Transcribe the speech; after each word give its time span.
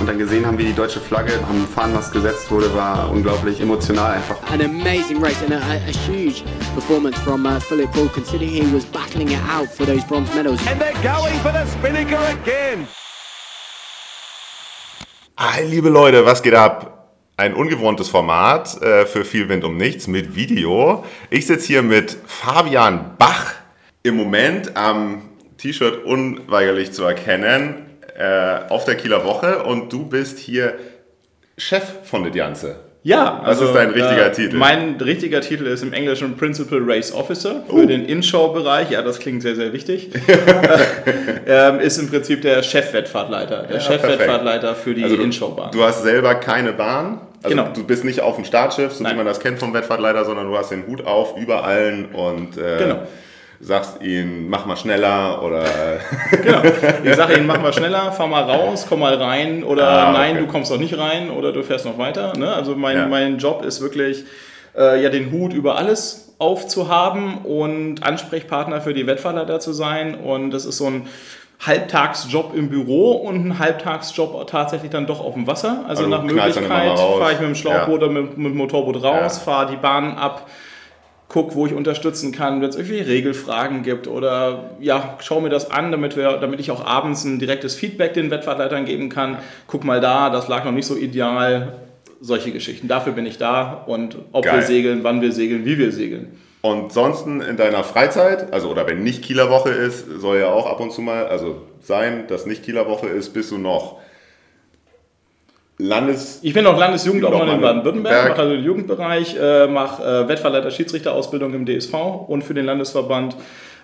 und 0.00 0.06
dann 0.06 0.18
gesehen 0.18 0.46
haben, 0.46 0.56
wie 0.56 0.64
die 0.64 0.72
deutsche 0.72 0.98
Flagge 0.98 1.32
am 1.48 1.66
Fahnenmast 1.68 2.12
gesetzt 2.12 2.50
wurde, 2.50 2.74
war 2.74 3.10
unglaublich 3.10 3.60
emotional 3.60 4.12
einfach. 4.12 4.36
An 4.50 4.62
amazing 4.62 5.22
race 5.22 5.42
and 5.42 5.52
a, 5.52 5.58
a, 5.58 5.92
huge 6.08 6.42
performance 6.74 7.18
from 7.20 7.44
uh, 7.44 7.60
Philip 7.60 7.92
Bull, 7.92 8.08
considering 8.08 8.50
he 8.50 8.74
was 8.74 8.86
battling 8.86 9.28
it 9.28 9.40
out 9.48 9.68
for 9.68 9.84
those 9.86 10.02
bronze 10.06 10.34
medals. 10.34 10.58
And 10.66 10.80
they're 10.80 10.94
going 11.02 11.38
for 11.40 11.52
the 11.52 11.66
Spinnaker 11.66 12.18
again. 12.42 12.88
Hi, 15.36 15.62
liebe 15.64 15.90
Leute, 15.90 16.24
was 16.24 16.42
geht 16.42 16.54
ab? 16.54 16.96
Ein 17.36 17.54
ungewohntes 17.54 18.08
Format 18.08 18.80
äh, 18.82 19.06
für 19.06 19.24
viel 19.24 19.48
Wind 19.48 19.64
um 19.64 19.76
nichts 19.76 20.06
mit 20.06 20.34
Video. 20.34 21.04
Ich 21.30 21.46
sitze 21.46 21.66
hier 21.66 21.82
mit 21.82 22.16
Fabian 22.26 23.16
Bach. 23.18 23.52
Im 24.02 24.16
Moment 24.16 24.76
am 24.76 25.22
T-Shirt 25.58 26.04
unweigerlich 26.04 26.92
zu 26.92 27.04
erkennen 27.04 27.89
äh, 28.20 28.68
auf 28.68 28.84
der 28.84 28.96
Kieler 28.96 29.24
Woche 29.24 29.62
und 29.64 29.92
du 29.92 30.06
bist 30.06 30.38
hier 30.38 30.74
Chef 31.56 31.82
von 32.04 32.22
der 32.22 32.32
Ganze. 32.32 32.76
Ja, 33.02 33.40
Was 33.46 33.62
ist 33.62 33.72
dein 33.72 33.88
richtiger 33.90 34.30
Titel? 34.30 34.56
Mein 34.56 34.96
richtiger 35.00 35.40
Titel 35.40 35.66
ist 35.66 35.82
im 35.82 35.94
Englischen 35.94 36.36
Principal 36.36 36.80
Race 36.84 37.14
Officer 37.14 37.62
für 37.66 37.76
Oh. 37.76 37.86
den 37.86 38.04
In-Show-Bereich. 38.04 38.90
Ja, 38.90 39.00
das 39.00 39.18
klingt 39.18 39.40
sehr, 39.40 39.56
sehr 39.56 39.72
wichtig. 39.72 40.10
ähm, 41.46 41.80
ist 41.80 41.98
im 41.98 42.10
Prinzip 42.10 42.42
der 42.42 42.62
Chefwettfahrtleiter. 42.62 43.62
Der 43.64 43.76
Ja, 43.76 43.80
Chefwettfahrtleiter 43.80 44.74
für 44.74 44.94
die 44.94 45.04
Also 45.04 45.16
du, 45.16 45.22
In-Show-Bahn. 45.22 45.70
du 45.72 45.82
hast 45.82 46.02
selber 46.02 46.34
keine 46.34 46.72
Bahn. 46.74 47.20
Also 47.42 47.56
Genau. 47.56 47.70
du 47.74 47.84
bist 47.84 48.04
nicht 48.04 48.20
auf 48.20 48.36
dem 48.36 48.44
Startschiff, 48.44 48.92
so 48.92 49.02
Nein. 49.02 49.14
wie 49.14 49.16
man 49.16 49.26
das 49.26 49.40
kennt 49.40 49.58
vom 49.58 49.72
Wettfahrtleiter, 49.72 50.26
sondern 50.26 50.46
du 50.46 50.58
hast 50.58 50.70
den 50.70 50.86
Hut 50.86 51.06
auf 51.06 51.38
über 51.38 51.64
allen 51.64 52.06
und 52.12 52.58
äh, 52.58 52.78
Genau. 52.78 52.98
Sagst 53.62 54.00
ihnen, 54.02 54.48
mach 54.48 54.64
mal 54.66 54.76
schneller 54.76 55.42
oder 55.42 55.64
Genau. 56.42 56.62
Ich 57.04 57.14
sage 57.14 57.34
ihnen, 57.34 57.46
mach 57.46 57.60
mal 57.60 57.72
schneller, 57.72 58.10
fahr 58.12 58.26
mal 58.26 58.42
raus, 58.42 58.86
komm 58.88 59.00
mal 59.00 59.14
rein 59.14 59.62
oder 59.62 59.86
Ah, 59.88 60.12
nein, 60.12 60.36
okay. 60.36 60.40
du 60.40 60.50
kommst 60.50 60.70
noch 60.70 60.78
nicht 60.78 60.96
rein 60.96 61.30
oder 61.30 61.52
du 61.52 61.62
fährst 61.62 61.84
noch 61.84 61.98
weiter. 61.98 62.32
Ne? 62.38 62.52
Also 62.54 62.74
mein, 62.74 62.96
Ja. 62.96 63.06
mein 63.06 63.36
Job 63.38 63.62
ist 63.64 63.80
wirklich, 63.82 64.24
äh, 64.76 65.02
ja, 65.02 65.10
den 65.10 65.30
Hut 65.30 65.52
über 65.52 65.76
alles 65.76 66.34
aufzuhaben 66.38 67.38
und 67.44 68.02
Ansprechpartner 68.02 68.80
für 68.80 68.94
die 68.94 69.06
Wettfahrleiter 69.06 69.60
zu 69.60 69.72
sein. 69.74 70.14
Und 70.14 70.52
das 70.52 70.64
ist 70.64 70.78
so 70.78 70.86
ein 70.86 71.06
Halbtagsjob 71.66 72.54
im 72.56 72.70
Büro 72.70 73.12
und 73.12 73.46
ein 73.46 73.58
Halbtagsjob 73.58 74.46
tatsächlich 74.46 74.90
dann 74.90 75.06
doch 75.06 75.20
auf 75.20 75.34
dem 75.34 75.46
Wasser. 75.46 75.84
Also, 75.86 76.04
Also 76.04 76.06
nach 76.06 76.22
Möglichkeit 76.22 76.64
fahre 76.64 77.32
ich 77.32 77.40
mit 77.40 77.48
dem 77.48 77.54
Schlauchboot 77.54 78.00
Ja. 78.00 78.06
oder 78.06 78.08
mit, 78.08 78.38
mit 78.38 78.52
dem 78.52 78.56
Motorboot 78.56 79.02
raus, 79.02 79.36
Ja. 79.36 79.42
fahre 79.52 79.70
die 79.70 79.76
Bahn 79.76 80.16
ab, 80.16 80.48
guck, 81.30 81.54
wo 81.54 81.64
ich 81.64 81.72
unterstützen 81.72 82.32
kann, 82.32 82.60
wenn 82.60 82.68
es 82.68 82.76
irgendwie 82.76 83.00
Regelfragen 83.00 83.82
gibt 83.82 84.08
oder 84.08 84.72
ja, 84.80 85.16
schau 85.20 85.40
mir 85.40 85.48
das 85.48 85.70
an, 85.70 85.92
damit, 85.92 86.16
wir, 86.16 86.38
damit 86.38 86.60
ich 86.60 86.70
auch 86.72 86.84
abends 86.84 87.24
ein 87.24 87.38
direktes 87.38 87.76
Feedback 87.76 88.14
den 88.14 88.30
Wettfahrtleitern 88.30 88.84
geben 88.84 89.08
kann. 89.08 89.38
Guck 89.68 89.84
mal 89.84 90.00
da, 90.00 90.28
das 90.28 90.48
lag 90.48 90.64
noch 90.64 90.72
nicht 90.72 90.86
so 90.86 90.96
ideal. 90.96 91.78
Solche 92.20 92.50
Geschichten. 92.50 92.86
Dafür 92.86 93.14
bin 93.14 93.24
ich 93.24 93.38
da 93.38 93.84
und 93.86 94.18
ob 94.32 94.44
Geil. 94.44 94.56
wir 94.56 94.62
segeln, 94.62 95.04
wann 95.04 95.22
wir 95.22 95.32
segeln, 95.32 95.64
wie 95.64 95.78
wir 95.78 95.90
segeln. 95.90 96.36
Und 96.60 96.92
sonst 96.92 97.26
in 97.26 97.56
deiner 97.56 97.82
Freizeit, 97.82 98.52
also 98.52 98.68
oder 98.68 98.86
wenn 98.86 99.02
nicht 99.02 99.22
Kieler 99.22 99.48
Woche 99.48 99.70
ist, 99.70 100.04
soll 100.20 100.38
ja 100.38 100.48
auch 100.48 100.66
ab 100.66 100.80
und 100.80 100.92
zu 100.92 101.00
mal, 101.00 101.28
also 101.28 101.62
sein, 101.80 102.26
dass 102.28 102.44
nicht 102.44 102.62
Kieler 102.62 102.86
Woche 102.88 103.06
ist, 103.06 103.32
bist 103.32 103.50
du 103.52 103.56
noch 103.56 103.99
Landes... 105.80 106.38
Ich 106.42 106.54
bin 106.54 106.66
auch 106.66 106.78
Landesjugendobmann 106.78 107.48
in 107.48 107.60
Baden-Württemberg, 107.60 108.14
Berg. 108.14 108.28
mache 108.30 108.40
also 108.42 108.54
den 108.54 108.64
Jugendbereich, 108.64 109.36
äh, 109.40 109.66
mache 109.66 110.02
äh, 110.02 110.28
Wettfahrleiter 110.28 110.70
Schiedsrichterausbildung 110.70 111.54
im 111.54 111.66
DSV 111.66 111.94
und 112.28 112.44
für 112.44 112.54
den 112.54 112.66
Landesverband. 112.66 113.36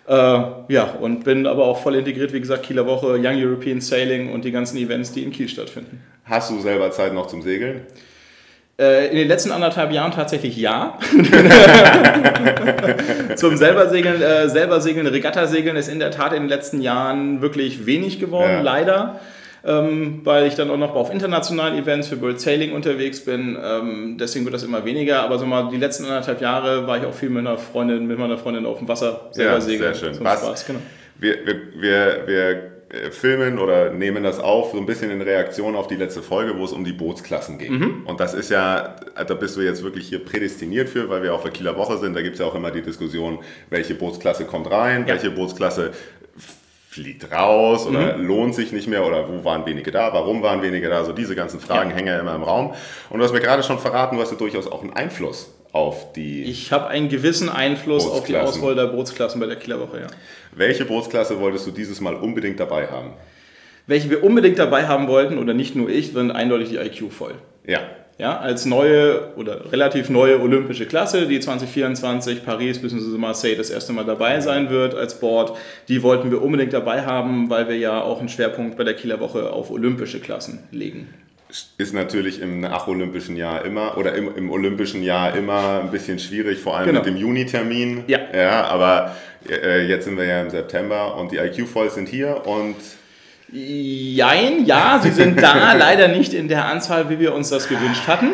Äh, 0.09 0.13
ja, 0.13 0.95
und 1.01 1.25
bin 1.25 1.47
aber 1.47 1.65
auch 1.65 1.83
voll 1.83 1.97
integriert, 1.97 2.33
wie 2.33 2.41
gesagt, 2.41 2.63
Kieler 2.65 2.87
Woche, 2.87 3.17
Young 3.19 3.35
European 3.37 3.81
Sailing 3.81 4.33
und 4.33 4.45
die 4.45 4.53
ganzen 4.53 4.77
Events, 4.77 5.13
die 5.13 5.25
in 5.25 5.33
Kiel 5.33 5.49
stattfinden. 5.49 6.01
Hast 6.25 6.51
du 6.51 6.61
selber 6.61 6.91
Zeit 6.93 7.13
noch 7.13 7.27
zum 7.27 7.43
Segeln? 7.43 7.81
Äh, 8.79 9.09
in 9.09 9.17
den 9.17 9.27
letzten 9.27 9.53
anderthalb 9.53 9.91
Jahren 9.91 10.13
tatsächlich 10.13 10.55
ja. 10.59 10.99
Zum 13.37 13.57
selber 13.57 13.89
segeln, 13.89 14.21
äh, 14.21 14.51
selber 14.51 14.83
segeln, 14.83 15.07
Regattasegeln 15.07 15.77
ist 15.77 15.89
in 15.89 15.99
der 15.99 16.11
Tat 16.11 16.35
in 16.35 16.43
den 16.43 16.49
letzten 16.51 16.83
Jahren 16.83 17.41
wirklich 17.41 17.87
wenig 17.87 18.21
geworden, 18.21 18.51
Ja. 18.53 18.61
leider. 18.61 19.19
Ähm, 19.67 20.21
weil 20.23 20.47
ich 20.47 20.55
dann 20.55 20.71
auch 20.71 20.77
noch 20.77 20.95
auf 20.95 21.13
internationalen 21.13 21.77
Events 21.77 22.07
für 22.09 22.21
World 22.23 22.41
Sailing 22.41 22.73
unterwegs 22.73 23.25
bin. 23.25 23.59
Ähm, 23.61 24.17
deswegen 24.19 24.45
wird 24.45 24.55
das 24.55 24.63
immer 24.63 24.85
weniger. 24.85 25.23
Aber 25.23 25.39
so 25.39 25.47
mal 25.47 25.69
die 25.71 25.77
letzten 25.77 26.05
anderthalb 26.05 26.41
Jahre 26.41 26.87
war 26.87 26.99
ich 26.99 27.05
auch 27.05 27.15
viel 27.15 27.31
mit 27.31 27.41
einer 27.47 27.59
Freundin, 27.59 28.07
mit 28.07 28.17
meiner 28.19 28.39
Freundin 28.39 28.65
auf 28.65 28.79
dem 28.79 28.87
Wasser 28.87 29.29
selber 29.33 29.55
Ja, 29.55 29.61
segeln. 29.61 29.95
sehr 29.95 30.07
schön. 30.07 30.15
Zum 30.15 30.25
Was? 30.25 30.41
Spaß, 30.41 30.67
genau. 30.67 30.79
Wir, 31.19 31.35
wir, 31.45 31.57
wir, 31.81 32.23
wir 32.27 32.51
äh, 32.89 33.11
filmen 33.11 33.59
oder 33.59 33.91
nehmen 33.91 34.23
das 34.23 34.39
auf, 34.39 34.71
so 34.71 34.79
ein 34.79 34.87
bisschen 34.87 35.11
in 35.11 35.21
Reaktion 35.21 35.75
auf 35.75 35.89
die 35.89 35.97
letzte 35.97 36.23
Folge, 36.23 36.57
wo 36.57 36.65
es 36.65 36.73
um 36.73 36.85
die 36.85 36.93
Bootsklassen 36.93 37.59
ging. 37.59 37.73
Mhm. 37.79 38.03
Und 38.07 38.21
das 38.21 38.33
ist 38.35 38.51
ja, 38.51 38.95
da 39.17 39.35
bist 39.35 39.57
du 39.57 39.63
jetzt 39.63 39.83
wirklich 39.83 40.07
hier 40.09 40.25
prädestiniert 40.25 40.89
für, 40.89 41.09
weil 41.09 41.25
wir 41.25 41.35
auf 41.35 41.43
der 41.43 41.51
Kieler 41.51 41.77
Woche 41.77 41.99
sind. 41.99 42.15
Da 42.15 42.23
gibt 42.23 42.35
es 42.35 42.41
ja 42.41 42.47
auch 42.47 42.55
immer 42.55 42.71
die 42.71 42.83
Diskussion, 42.83 43.41
welche 43.71 43.95
Bootsklasse 43.97 44.45
kommt 44.45 44.71
rein, 44.71 45.01
Ja. 45.03 45.15
welche 45.15 45.31
Bootsklasse 45.33 45.91
fliegt 46.97 47.31
raus 47.31 47.87
oder 47.87 48.17
Mhm. 48.17 48.27
lohnt 48.27 48.55
sich 48.55 48.73
nicht 48.73 48.89
mehr 48.89 49.07
oder 49.07 49.29
wo 49.29 49.45
waren 49.45 49.67
wenige 49.67 49.91
da, 49.91 50.13
warum 50.13 50.43
waren 50.43 50.63
wenige 50.63 50.89
da, 50.89 51.05
so 51.05 51.13
diese 51.13 51.37
ganzen 51.37 51.61
Fragen 51.61 51.91
Ja. 51.91 51.97
hängen 51.97 52.09
ja 52.09 52.19
immer 52.21 52.35
im 52.35 52.43
Raum. 52.43 52.73
Und 53.11 53.19
du 53.19 53.25
hast 53.25 53.33
mir 53.33 53.41
gerade 53.41 53.63
schon 53.63 53.79
verraten, 53.79 54.17
du 54.17 54.23
hast 54.23 54.31
ja 54.33 54.39
durchaus 54.39 54.67
auch 54.67 54.83
einen 54.83 54.95
Einfluss 54.95 55.53
auf 55.73 56.13
die, 56.15 56.45
Ich 56.45 56.73
habe 56.73 56.87
einen 56.89 57.09
gewissen 57.11 57.49
Einfluss 57.51 58.07
auf 58.07 58.25
die. 58.25 58.37
Auswahl 58.37 58.75
der 58.75 58.87
Bootsklassen 58.87 59.39
bei 59.41 59.47
der 59.47 59.57
Kieler 59.57 59.79
Woche, 59.79 60.01
ja. 60.01 60.07
welche 60.53 60.85
Bootsklasse 60.87 61.39
wolltest 61.39 61.67
du 61.67 61.71
dieses 61.71 62.01
Mal 62.01 62.15
unbedingt 62.15 62.59
dabei 62.59 62.87
haben? 62.89 63.11
Welche 63.87 64.09
wir 64.11 64.25
unbedingt 64.25 64.59
dabei 64.59 64.89
haben 64.89 65.07
wollten, 65.07 65.39
oder 65.39 65.53
nicht 65.55 65.77
nur 65.77 65.89
ich, 65.89 66.13
sind 66.13 66.31
eindeutig 66.33 66.71
die 66.71 66.77
IQ 66.77 67.13
voll. 67.13 67.35
Ja, 67.67 67.81
Ja, 68.19 68.39
als 68.39 68.65
neue 68.65 69.35
oder 69.37 69.71
relativ 69.73 70.09
neue 70.09 70.41
olympische 70.41 70.87
Klasse, 70.87 71.27
die 71.27 71.39
2024 71.39 72.45
Paris 72.47 72.81
bzw. 72.81 73.19
Marseille 73.19 73.57
das 73.57 73.69
erste 73.69 73.93
Mal 73.93 74.05
dabei 74.07 74.41
sein 74.41 74.71
wird 74.71 74.95
als 74.95 75.21
Board, 75.21 75.57
die 75.89 76.03
wollten 76.03 76.31
wir 76.31 76.41
unbedingt 76.41 76.73
dabei 76.73 77.03
haben, 77.05 77.51
weil 77.51 77.69
wir 77.69 77.77
ja 77.77 78.01
auch 78.01 78.21
einen 78.21 78.31
Schwerpunkt 78.31 78.79
bei 78.79 78.85
der 78.85 78.95
Kieler 78.95 79.21
Woche 79.21 79.51
auf 79.51 79.71
olympische 79.71 80.19
Klassen 80.21 80.61
legen. 80.71 81.09
ist 81.77 81.93
natürlich 81.93 82.41
im 82.41 82.61
nacholympischen 82.61 83.37
Jahr 83.37 83.65
immer 83.67 83.99
oder 83.99 84.15
im, 84.15 84.35
im 84.35 84.51
olympischen 84.51 85.03
Jahr 85.03 85.37
immer 85.37 85.83
ein 85.83 85.91
bisschen 85.91 86.19
schwierig, 86.19 86.59
vor 86.59 86.77
allem 86.77 86.87
Genau. 86.89 87.01
mit 87.01 87.07
dem 87.07 87.17
Juni-Termin. 87.17 88.05
Ja. 88.07 88.19
ja 88.35 88.65
aber 88.65 89.15
äh, 89.49 89.87
jetzt 89.87 90.07
sind 90.07 90.17
wir 90.17 90.25
ja 90.25 90.41
im 90.41 90.49
September 90.51 91.17
und 91.19 91.33
die 91.33 91.37
IQ-Volls 91.37 91.95
sind 91.95 92.09
hier 92.09 92.47
und 92.47 92.77
Jein, 93.53 94.67
ja, 94.67 94.99
sie 95.01 95.11
sind 95.11 95.41
da, 95.41 95.73
leider 95.79 96.09
nicht 96.09 96.35
in 96.35 96.49
der 96.49 96.67
Anzahl, 96.67 97.09
wie 97.11 97.19
wir 97.21 97.35
uns 97.35 97.49
das 97.49 97.69
gewünscht 97.69 98.09
hatten. 98.09 98.29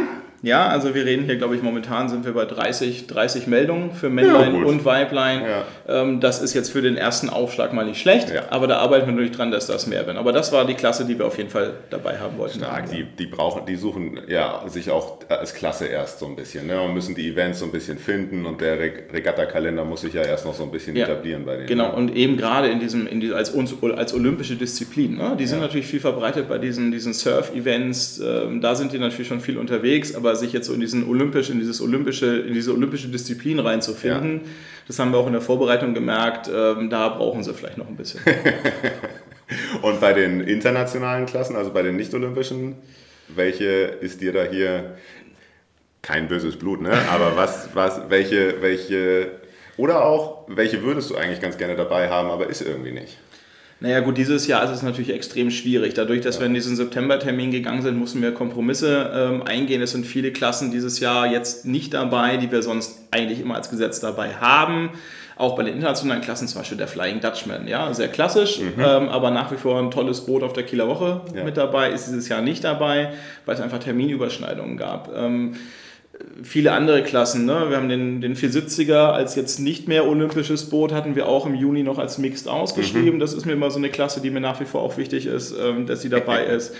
Ja, 0.44 0.66
also 0.66 0.92
wir 0.94 1.04
reden 1.04 1.24
hier, 1.24 1.36
glaube 1.36 1.54
ich, 1.54 1.62
momentan 1.62 2.08
sind 2.08 2.24
wir 2.24 2.32
bei 2.32 2.44
30, 2.44 3.06
30 3.06 3.46
Meldungen 3.46 3.92
für 3.92 4.08
Ja, 4.08 4.12
Männlein 4.12 4.52
gut. 4.54 4.66
und 4.66 4.84
Weiblein. 4.84 5.42
Ja. 5.42 6.02
Ähm, 6.02 6.18
das 6.20 6.42
ist 6.42 6.52
jetzt 6.52 6.70
für 6.72 6.82
den 6.82 6.96
ersten 6.96 7.30
Aufschlag 7.30 7.72
mal 7.72 7.84
nicht 7.84 8.00
schlecht, 8.00 8.28
Ja. 8.30 8.42
aber 8.50 8.66
da 8.66 8.78
arbeiten 8.78 9.06
wir 9.06 9.12
natürlich 9.12 9.30
dran, 9.36 9.52
dass 9.52 9.68
das 9.68 9.86
mehr 9.86 10.04
wird. 10.06 10.16
Aber 10.16 10.32
das 10.32 10.50
war 10.52 10.64
die 10.66 10.74
Klasse, 10.74 11.04
die 11.04 11.16
wir 11.16 11.26
auf 11.26 11.38
jeden 11.38 11.50
Fall 11.50 11.74
dabei 11.90 12.18
haben 12.18 12.38
wollten. 12.38 12.58
stark, 12.58 12.90
die, 12.90 13.04
die 13.04 13.26
brauchen, 13.26 13.66
die 13.66 13.76
suchen 13.76 14.18
ja 14.26 14.64
sich 14.66 14.90
auch 14.90 15.18
als 15.28 15.54
Klasse 15.54 15.86
erst 15.86 16.18
so 16.18 16.26
ein 16.26 16.34
bisschen, 16.34 16.66
ne? 16.66 16.80
Und 16.82 16.94
müssen 16.94 17.14
die 17.14 17.28
Events 17.28 17.60
so 17.60 17.66
ein 17.66 17.70
bisschen 17.70 17.98
finden 17.98 18.44
und 18.44 18.60
der 18.60 18.80
Reg- 18.80 19.12
Regatta-Kalender 19.12 19.84
muss 19.84 20.00
sich 20.00 20.12
ja 20.14 20.22
erst 20.22 20.44
noch 20.44 20.54
so 20.54 20.64
ein 20.64 20.72
bisschen 20.72 20.96
Ja. 20.96 21.04
etablieren 21.04 21.44
bei 21.44 21.54
denen. 21.54 21.68
Genau, 21.68 21.86
ne? 21.90 21.94
und 21.94 22.16
eben 22.16 22.36
gerade 22.36 22.66
in 22.68 22.80
diesem, 22.80 23.06
in 23.06 23.20
die, 23.20 23.32
als, 23.32 23.50
uns- 23.50 23.74
als 23.96 24.12
olympische 24.12 24.56
Disziplin. 24.56 25.18
Ne? 25.18 25.36
Die 25.38 25.46
sind 25.46 25.60
natürlich 25.60 25.86
viel 25.86 26.00
verbreitet 26.00 26.48
bei 26.48 26.58
diesen, 26.58 26.90
diesen 26.90 27.14
Surf-Events. 27.14 28.18
Ähm, 28.18 28.60
da 28.60 28.74
sind 28.74 28.92
die 28.92 28.98
natürlich 28.98 29.28
schon 29.28 29.40
viel 29.40 29.56
unterwegs, 29.56 30.14
aber 30.16 30.31
sich 30.36 30.52
jetzt 30.52 30.66
so 30.66 30.72
in 30.72 30.80
diesen 30.80 31.08
olympisch, 31.08 31.50
in 31.50 31.58
dieses 31.58 31.80
olympische, 31.80 32.38
in 32.38 32.54
diese 32.54 32.72
olympische 32.72 33.08
Disziplin 33.08 33.58
reinzufinden, 33.58 34.42
das 34.86 34.98
haben 34.98 35.12
wir 35.12 35.18
auch 35.18 35.26
in 35.26 35.32
der 35.32 35.42
Vorbereitung 35.42 35.94
gemerkt, 35.94 36.50
ähm, 36.52 36.90
da 36.90 37.08
brauchen 37.08 37.42
sie 37.42 37.54
vielleicht 37.54 37.78
noch 37.78 37.88
ein 37.88 37.96
bisschen. 37.96 38.20
Und 39.82 40.00
bei 40.00 40.12
den 40.12 40.40
internationalen 40.40 41.26
Klassen, 41.26 41.56
also 41.56 41.72
bei 41.72 41.82
den 41.82 41.96
nicht-olympischen, 41.96 42.76
welche 43.28 43.64
ist 43.64 44.20
dir 44.20 44.32
da 44.32 44.44
hier 44.44 44.96
kein 46.02 46.28
böses 46.28 46.56
Blut, 46.56 46.82
ne? 46.82 46.92
Aber 47.10 47.36
was, 47.36 47.70
was, 47.74 48.02
welche, 48.08 48.60
welche, 48.60 49.30
oder 49.76 50.04
auch, 50.04 50.46
welche 50.48 50.82
würdest 50.82 51.10
du 51.10 51.16
eigentlich 51.16 51.40
ganz 51.40 51.58
gerne 51.58 51.76
dabei 51.76 52.08
haben, 52.08 52.30
aber 52.30 52.48
ist 52.48 52.60
irgendwie 52.60 52.92
nicht? 52.92 53.18
Naja 53.82 53.98
gut, 53.98 54.16
dieses 54.16 54.46
Jahr 54.46 54.62
ist 54.62 54.70
es 54.70 54.82
natürlich 54.82 55.12
extrem 55.12 55.50
schwierig. 55.50 55.94
Dadurch, 55.94 56.20
dass 56.20 56.38
wir 56.38 56.46
in 56.46 56.54
diesen 56.54 56.76
September-Termin 56.76 57.50
gegangen 57.50 57.82
sind, 57.82 57.98
mussten 57.98 58.22
wir 58.22 58.32
Kompromisse 58.32 59.10
ähm, 59.12 59.42
eingehen. 59.42 59.82
Es 59.82 59.90
sind 59.90 60.06
viele 60.06 60.30
Klassen 60.30 60.70
dieses 60.70 61.00
Jahr 61.00 61.26
jetzt 61.26 61.66
nicht 61.66 61.92
dabei, 61.92 62.36
die 62.36 62.52
wir 62.52 62.62
sonst 62.62 63.00
eigentlich 63.10 63.40
immer 63.40 63.56
als 63.56 63.70
Gesetz 63.70 63.98
dabei 63.98 64.34
haben. 64.36 64.90
Auch 65.36 65.56
bei 65.56 65.64
den 65.64 65.74
internationalen 65.74 66.22
Klassen, 66.22 66.46
zum 66.46 66.60
Beispiel 66.60 66.78
der 66.78 66.86
Flying 66.86 67.18
Dutchman, 67.20 67.66
ja, 67.66 67.92
sehr 67.92 68.06
klassisch, 68.06 68.60
ähm, 68.60 69.08
aber 69.08 69.32
nach 69.32 69.50
wie 69.50 69.56
vor 69.56 69.80
ein 69.80 69.90
tolles 69.90 70.26
Boot 70.26 70.44
auf 70.44 70.52
der 70.52 70.62
Kieler 70.62 70.86
Woche 70.86 71.22
Ja. 71.34 71.42
mit 71.42 71.56
dabei, 71.56 71.90
ist 71.90 72.06
dieses 72.06 72.28
Jahr 72.28 72.40
nicht 72.42 72.62
dabei, 72.62 73.14
weil 73.46 73.56
es 73.56 73.60
einfach 73.60 73.80
Terminüberschneidungen 73.80 74.76
gab. 74.76 75.10
Ähm, 75.16 75.56
viele 76.42 76.72
andere 76.72 77.02
Klassen. 77.02 77.46
Ne? 77.46 77.66
Wir 77.68 77.76
haben 77.76 77.88
den, 77.88 78.20
den 78.20 78.36
470er 78.36 79.10
als 79.12 79.34
jetzt 79.34 79.58
nicht 79.58 79.88
mehr 79.88 80.06
olympisches 80.06 80.68
Boot, 80.68 80.92
hatten 80.92 81.16
wir 81.16 81.28
auch 81.28 81.46
im 81.46 81.54
Juni 81.54 81.82
noch 81.82 81.98
als 81.98 82.18
Mixed 82.18 82.48
ausgeschrieben. 82.48 83.18
Das 83.18 83.32
ist 83.32 83.46
mir 83.46 83.52
immer 83.52 83.70
so 83.70 83.78
eine 83.78 83.88
Klasse, 83.88 84.20
die 84.20 84.30
mir 84.30 84.40
nach 84.40 84.60
wie 84.60 84.64
vor 84.64 84.82
auch 84.82 84.96
wichtig 84.96 85.26
ist, 85.26 85.54
ähm, 85.58 85.86
dass 85.86 86.02
sie 86.02 86.08
dabei 86.08 86.44
ist. 86.44 86.74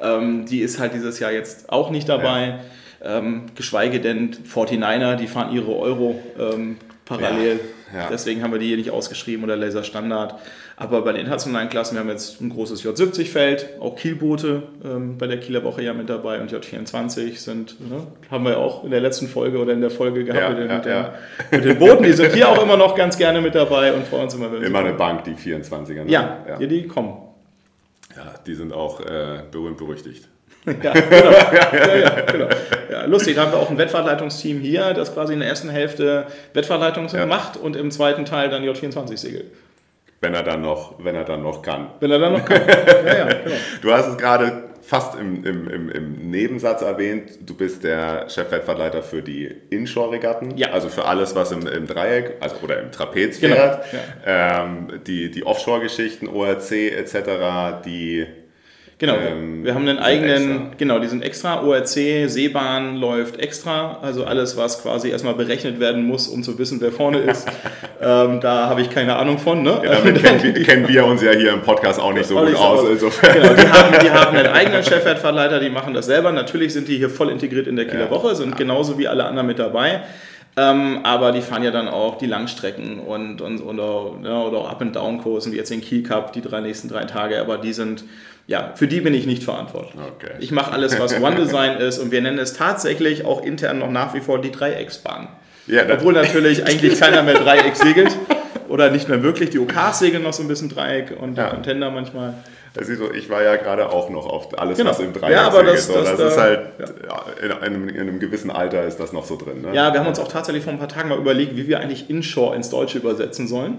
Ähm, 0.00 0.46
die 0.46 0.60
ist 0.60 0.78
halt 0.78 0.94
dieses 0.94 1.18
Jahr 1.18 1.32
jetzt 1.32 1.70
auch 1.70 1.90
nicht 1.90 2.08
dabei. 2.08 2.60
Ähm, 3.02 3.46
geschweige 3.54 4.00
denn 4.00 4.34
49er, 4.34 5.16
die 5.16 5.26
fahren 5.26 5.54
ihre 5.54 5.76
Euro 5.76 6.20
ähm, 6.38 6.76
parallel. 7.04 7.60
Ja, 7.92 8.00
ja. 8.00 8.08
Deswegen 8.10 8.42
haben 8.42 8.52
wir 8.52 8.58
die 8.58 8.68
hier 8.68 8.76
nicht 8.76 8.90
ausgeschrieben 8.90 9.44
oder 9.44 9.56
Laser 9.56 9.84
Standard. 9.84 10.34
Aber 10.76 11.02
bei 11.02 11.12
den 11.12 11.20
internationalen 11.20 11.68
Klassen, 11.68 11.94
wir 11.94 12.00
haben 12.00 12.08
jetzt 12.08 12.40
ein 12.40 12.50
großes 12.50 12.84
J70-Feld, 12.84 13.80
auch 13.80 13.94
Kielboote 13.94 14.64
ähm, 14.84 15.18
bei 15.18 15.28
der 15.28 15.38
Kieler 15.38 15.62
Woche 15.62 15.82
ja 15.82 15.94
mit 15.94 16.10
dabei 16.10 16.40
und 16.40 16.52
J24 16.52 17.36
sind, 17.38 17.80
ne, 17.88 18.08
haben 18.28 18.44
wir 18.44 18.52
ja 18.52 18.56
auch 18.56 18.82
in 18.82 18.90
der 18.90 19.00
letzten 19.00 19.28
Folge 19.28 19.58
oder 19.58 19.72
in 19.72 19.80
der 19.80 19.90
Folge 19.90 20.24
gehabt 20.24 20.42
Ja, 20.42 20.48
mit, 20.48 20.58
den, 20.58 20.68
ja, 20.68 20.74
mit, 20.76 20.84
den, 20.84 20.92
ja. 20.92 21.14
mit 21.52 21.64
den 21.64 21.78
Booten. 21.78 22.02
Die 22.02 22.12
sind 22.12 22.32
hier 22.34 22.48
auch 22.48 22.60
immer 22.60 22.76
noch 22.76 22.96
ganz 22.96 23.16
gerne 23.16 23.40
mit 23.40 23.54
dabei 23.54 23.92
und 23.92 24.04
freuen 24.06 24.24
uns 24.24 24.34
immer, 24.34 24.50
wenn 24.50 24.64
Immer 24.64 24.80
eine 24.80 24.94
Bank, 24.94 25.22
die 25.24 25.34
24er. 25.34 26.04
ne? 26.04 26.10
Ja, 26.10 26.44
ja. 26.48 26.56
die 26.58 26.88
kommen. 26.88 27.18
Ja, 28.16 28.34
die 28.44 28.54
sind 28.54 28.72
auch 28.72 29.00
äh, 29.00 29.42
berühmt 29.50 29.76
berüchtigt. 29.76 30.28
Ja, 30.66 30.92
genau. 30.92 31.30
ja, 31.72 31.94
ja, 31.94 32.20
genau. 32.22 32.48
Ja, 32.90 33.04
lustig, 33.04 33.36
da 33.36 33.42
haben 33.42 33.52
wir 33.52 33.58
auch 33.58 33.68
ein 33.68 33.76
Wettfahrtleitungsteam 33.76 34.60
hier, 34.60 34.94
das 34.94 35.12
quasi 35.12 35.34
in 35.34 35.40
der 35.40 35.48
ersten 35.50 35.68
Hälfte 35.68 36.26
Wettfahrtleitung 36.54 37.06
macht 37.28 37.58
und 37.58 37.76
im 37.76 37.90
zweiten 37.90 38.24
Teil 38.24 38.48
dann 38.48 38.64
J24 38.64 39.18
segelt. 39.18 39.44
Wenn 40.24 40.32
er 40.32 40.42
dann 40.42 40.62
noch, 40.62 40.94
wenn 41.04 41.14
er 41.14 41.24
dann 41.24 41.42
noch 41.42 41.60
kann. 41.60 41.88
Wenn 42.00 42.10
er 42.10 42.18
dann 42.18 42.32
noch 42.32 42.44
kann. 42.46 42.62
Ja, 43.04 43.14
ja, 43.14 43.24
genau. 43.26 43.56
Du 43.82 43.92
hast 43.92 44.08
es 44.08 44.16
gerade 44.16 44.70
fast 44.80 45.18
im, 45.18 45.44
im, 45.44 45.68
im, 45.68 45.90
im 45.90 46.30
Nebensatz 46.30 46.80
erwähnt. 46.80 47.38
Du 47.44 47.54
bist 47.54 47.84
der 47.84 48.28
Chefwettfahrtleiter 48.30 49.02
für 49.02 49.20
die 49.20 49.54
Inshore-Regatten. 49.68 50.56
Ja. 50.56 50.70
Also 50.70 50.88
für 50.88 51.04
alles, 51.04 51.34
was 51.34 51.52
im, 51.52 51.66
im 51.66 51.86
Dreieck 51.86 52.36
also, 52.40 52.56
oder 52.62 52.80
im 52.80 52.90
Trapez 52.90 53.38
Genau, 53.38 53.54
fährt. 53.54 53.84
Ähm, 54.24 55.00
die 55.06 55.30
die 55.30 55.44
Offshore-Geschichten, 55.44 56.26
ORC 56.26 56.72
etc., 56.72 57.84
die 57.84 58.26
Genau, 59.06 59.18
Ähm, 59.18 59.64
wir 59.64 59.74
haben 59.74 59.86
einen 59.86 59.98
eigenen, 59.98 60.50
extra. 60.50 60.70
genau, 60.78 60.98
die 60.98 61.08
sind 61.08 61.22
extra. 61.22 61.62
ORC, 61.62 62.28
Seebahn 62.28 62.96
läuft 62.96 63.38
extra. 63.38 63.98
Also 64.00 64.24
alles, 64.24 64.56
was 64.56 64.82
quasi 64.82 65.10
erstmal 65.10 65.34
berechnet 65.34 65.78
werden 65.78 66.04
muss, 66.06 66.26
um 66.28 66.42
zu 66.42 66.58
wissen, 66.58 66.80
wer 66.80 66.90
vorne 66.90 67.18
ist. 67.18 67.46
ähm, 68.02 68.40
da 68.40 68.68
habe 68.68 68.80
ich 68.80 68.88
keine 68.90 69.16
Ahnung 69.16 69.38
von. 69.38 69.62
Ne? 69.62 69.80
Ja, 69.84 69.96
damit 69.96 70.22
kennen, 70.22 70.42
wir, 70.42 70.52
kennen 70.64 70.88
wir 70.88 71.04
uns 71.04 71.22
ja 71.22 71.32
hier 71.32 71.52
im 71.52 71.60
Podcast 71.60 72.00
auch 72.00 72.12
nicht 72.14 72.26
so 72.26 72.38
Auch 72.38 72.46
gut 72.46 72.56
so 72.56 72.62
aus. 72.62 72.88
Insofern. 72.90 73.34
Genau, 73.34 73.54
die 73.54 73.68
haben, 73.68 73.94
die 74.02 74.10
haben 74.10 74.36
einen 74.36 74.46
eigenen 74.54 74.82
Chefwertverleiter, 74.82 75.60
die 75.60 75.70
machen 75.70 75.92
das 75.92 76.06
selber. 76.06 76.32
Natürlich 76.32 76.72
sind 76.72 76.88
die 76.88 76.96
hier 76.96 77.10
voll 77.10 77.28
integriert 77.30 77.66
in 77.66 77.76
der 77.76 77.86
Kieler 77.86 78.04
Ja. 78.04 78.10
Woche, 78.10 78.34
sind 78.34 78.56
genauso 78.56 78.98
wie 78.98 79.06
alle 79.06 79.24
anderen 79.24 79.46
mit 79.46 79.58
dabei. 79.58 80.00
Ähm, 80.56 81.00
aber 81.02 81.32
die 81.32 81.40
fahren 81.40 81.64
ja 81.64 81.72
dann 81.72 81.88
auch 81.88 82.16
die 82.16 82.26
Langstrecken 82.26 83.00
und, 83.00 83.40
und, 83.40 83.60
und 83.60 83.80
auch, 83.80 84.16
ja, 84.22 84.40
oder 84.40 84.58
auch 84.58 84.70
Up-and-Down-Kursen, 84.70 85.52
wie 85.52 85.56
jetzt 85.56 85.70
den 85.70 85.80
Kiel 85.80 86.04
Cup, 86.04 86.32
die 86.32 86.42
drei 86.42 86.60
nächsten 86.60 86.88
drei 86.88 87.04
Tage. 87.06 87.40
Aber 87.40 87.58
die 87.58 87.72
sind, 87.72 88.04
ja, 88.46 88.72
für 88.74 88.86
die 88.86 89.00
bin 89.00 89.14
ich 89.14 89.26
nicht 89.26 89.42
verantwortlich. 89.42 89.94
Okay. 90.16 90.32
Ich 90.40 90.50
mache 90.52 90.72
alles, 90.72 90.98
was 91.00 91.18
One-Design 91.20 91.76
ist 91.80 91.98
und 91.98 92.10
wir 92.10 92.20
nennen 92.20 92.38
es 92.38 92.52
tatsächlich 92.52 93.24
auch 93.24 93.42
intern 93.44 93.78
noch 93.78 93.90
nach 93.90 94.14
wie 94.14 94.20
vor 94.20 94.40
die 94.40 94.50
Dreiecksbahn. 94.52 95.28
Ja, 95.66 95.84
das- 95.84 95.98
Obwohl 95.98 96.12
natürlich 96.12 96.66
eigentlich 96.66 96.98
keiner 97.00 97.22
mehr 97.22 97.34
Dreieck 97.34 97.76
segelt. 97.76 98.16
Oder 98.68 98.90
nicht 98.90 99.08
mehr 99.08 99.22
wirklich. 99.22 99.50
Die 99.50 99.58
OKs 99.58 99.98
segeln 100.00 100.22
noch 100.22 100.32
so 100.32 100.42
ein 100.42 100.48
bisschen 100.48 100.68
Dreieck 100.68 101.14
und 101.20 101.36
Ja. 101.36 101.44
die 101.44 101.50
Contender 101.54 101.90
manchmal. 101.90 102.34
Das 102.72 102.88
ist 102.88 102.98
so, 102.98 103.12
ich 103.12 103.30
war 103.30 103.42
ja 103.42 103.54
gerade 103.56 103.88
auch 103.88 104.10
noch 104.10 104.26
auf 104.26 104.58
alles, 104.58 104.78
Genau. 104.78 104.90
was 104.90 104.98
im 105.00 105.12
Dreieck 105.12 105.30
Ja, 105.32 105.46
aber 105.46 105.62
das- 105.62 105.86
das 105.86 106.04
das, 106.04 106.16
da- 106.18 106.28
ist 106.28 106.38
halt, 106.38 106.60
ja, 106.80 107.24
in, 107.44 107.52
einem, 107.52 107.88
in 107.88 108.00
einem 108.00 108.18
gewissen 108.18 108.50
Alter 108.50 108.84
ist 108.84 108.98
das 108.98 109.12
noch 109.12 109.24
so 109.26 109.36
drin. 109.36 109.62
Ne? 109.62 109.68
Ja, 109.74 109.92
wir 109.92 110.00
haben 110.00 110.06
uns 110.08 110.18
auch 110.18 110.28
tatsächlich 110.28 110.64
vor 110.64 110.72
ein 110.72 110.78
paar 110.78 110.88
Tagen 110.88 111.08
mal 111.08 111.18
überlegt, 111.18 111.56
wie 111.56 111.68
wir 111.68 111.78
eigentlich 111.78 112.10
Inshore 112.10 112.56
ins 112.56 112.68
Deutsche 112.70 112.98
übersetzen 112.98 113.46
sollen. 113.46 113.78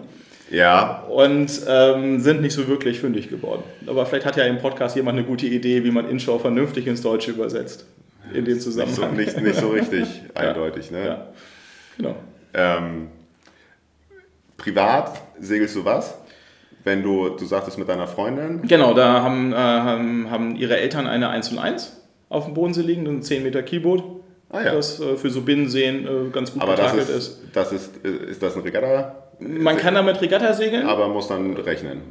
Ja, 0.52 1.04
Und 1.10 1.50
ähm, 1.68 2.20
sind 2.20 2.42
nicht 2.42 2.54
so 2.54 2.68
wirklich 2.68 3.00
fündig 3.00 3.30
geworden. 3.30 3.64
Aber 3.88 4.06
vielleicht 4.06 4.26
hat 4.26 4.38
ja 4.38 4.44
im 4.46 4.60
Podcast 4.60 4.96
jemand 4.96 5.18
eine 5.18 5.28
gute 5.28 5.46
Idee, 5.48 5.84
wie 5.84 5.92
man 5.92 6.10
Inshore 6.10 6.40
vernünftig 6.40 6.88
ins 6.88 7.02
Deutsche 7.02 7.32
übersetzt. 7.32 7.86
In 8.34 8.46
dem 8.46 8.54
nicht 8.56 8.62
so, 8.62 8.72
Zusammenhang. 8.72 9.16
nicht, 9.16 9.40
nicht 9.42 9.56
so 9.60 9.70
richtig 9.70 10.08
eindeutig. 10.36 10.92
Ne? 10.92 11.06
Ja. 11.06 11.28
Genau. 11.98 12.16
Ähm, 12.54 13.08
privat 14.58 15.22
segelst 15.40 15.76
du 15.76 15.86
was? 15.86 16.16
Wenn 16.84 17.02
du, 17.02 17.30
du 17.30 17.46
sagtest 17.46 17.78
mit 17.80 17.90
deiner 17.90 18.08
Freundin, 18.08 18.62
Genau, 18.68 18.94
da 18.94 19.22
haben, 19.24 19.52
äh, 19.54 19.56
haben, 19.56 20.30
haben 20.30 20.56
ihre 20.56 20.78
Eltern 20.78 21.08
eine 21.08 21.30
101 21.30 22.00
auf 22.30 22.46
dem 22.46 22.54
Bodensee 22.54 22.82
liegen, 22.82 23.08
ein 23.08 23.24
10 23.24 23.44
Meter 23.44 23.64
Keyboard, 23.64 24.04
Ah, 24.50 24.62
ja. 24.64 24.72
das 24.76 25.00
äh, 25.00 25.16
für 25.18 25.32
so 25.32 25.42
Binnenseen 25.42 26.06
äh, 26.06 26.30
ganz 26.32 26.54
gut 26.54 26.62
aber 26.62 26.76
das 26.76 26.94
ist, 26.94 27.10
ist. 27.10 27.40
das 27.54 27.72
ist, 27.74 27.98
ist 28.06 28.42
das 28.44 28.56
ein 28.56 28.62
Regatta? 28.62 29.16
Man 29.40 29.78
kann 29.78 29.96
damit 29.96 30.22
Regatta 30.22 30.54
segeln. 30.54 30.86
Aber 30.88 31.08
muss 31.10 31.28
dann 31.28 31.56
rechnen. 31.58 32.02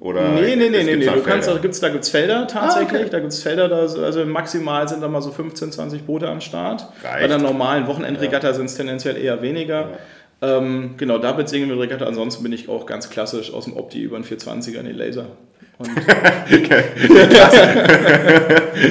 Oder 0.00 0.30
Nee, 0.30 0.56
nee, 0.56 0.68
nee, 0.68 0.82
nee, 0.82 0.96
nee. 0.96 1.04
da 1.06 1.12
Du 1.12 1.22
kannst, 1.22 1.46
da 1.48 1.56
gibt 1.58 1.74
es 1.74 1.80
da 1.80 1.88
gibt's 1.88 2.08
Felder 2.10 2.48
tatsächlich. 2.48 2.92
Ah, 2.92 3.02
okay. 3.02 3.10
Da 3.10 3.20
gibt 3.20 3.32
es 3.32 3.40
Felder, 3.42 3.68
da, 3.68 3.76
also 3.82 4.24
maximal 4.24 4.88
sind 4.88 5.00
da 5.00 5.06
mal 5.08 5.22
so 5.22 5.30
15, 5.30 5.70
20 5.70 6.02
Boote 6.02 6.28
am 6.28 6.40
Start. 6.40 6.88
Reicht. 7.04 7.20
Bei 7.20 7.28
der 7.28 7.38
normalen 7.38 7.86
Wochenendregatta 7.86 8.52
sind 8.52 8.64
es 8.66 8.74
tendenziell 8.76 9.16
eher 9.16 9.42
weniger. 9.42 9.90
Ähm, 10.40 10.94
genau, 10.96 11.18
damit 11.18 11.48
segeln 11.48 11.70
wir 11.70 11.78
Regatta. 11.80 12.04
Ansonsten 12.06 12.42
bin 12.42 12.52
ich 12.52 12.68
auch 12.68 12.84
ganz 12.86 13.10
klassisch 13.10 13.52
aus 13.54 13.64
dem 13.66 13.76
Opti 13.76 14.02
über 14.02 14.16
einen 14.16 14.24
420er 14.24 14.78
in 14.80 14.86
den 14.86 14.96
Laser. 14.96 15.26
Und 15.78 15.88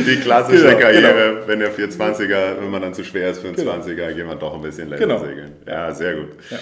Die 0.07 0.15
klassische 0.21 0.63
Genau, 0.67 0.79
Karriere, 0.79 1.43
wenn 1.45 1.59
der 1.59 1.71
420er, 1.73 2.61
wenn 2.61 2.69
man 2.69 2.81
dann 2.81 2.93
zu 2.93 3.03
schwer 3.03 3.31
ist 3.31 3.39
für 3.41 3.47
einen 3.47 3.55
Genau. 3.57 3.71
20er, 3.73 4.13
geht 4.13 4.25
man 4.25 4.39
doch 4.39 4.53
ein 4.55 4.61
bisschen 4.61 4.89
länger 4.89 5.01
Genau. 5.01 5.19
segeln. 5.19 5.51
Ja, 5.67 5.91
sehr 5.93 6.15
gut. 6.15 6.29
Ja. 6.49 6.57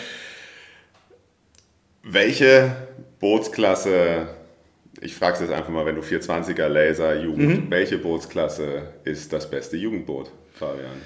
Welche 2.04 2.72
Bootsklasse, 3.20 4.28
ich 5.02 5.16
frage 5.16 5.36
es 5.36 5.42
jetzt 5.42 5.52
einfach 5.54 5.70
mal, 5.70 5.86
wenn 5.86 5.96
du 5.96 6.02
420er 6.02 6.68
Laser 6.68 7.16
Jugend, 7.20 7.66
Mhm. 7.66 7.72
welche 7.72 7.98
Bootsklasse 7.98 8.84
ist 9.04 9.32
das 9.34 9.50
beste 9.50 9.78
Jugendboot, 9.78 10.32
Fabian? 10.54 11.02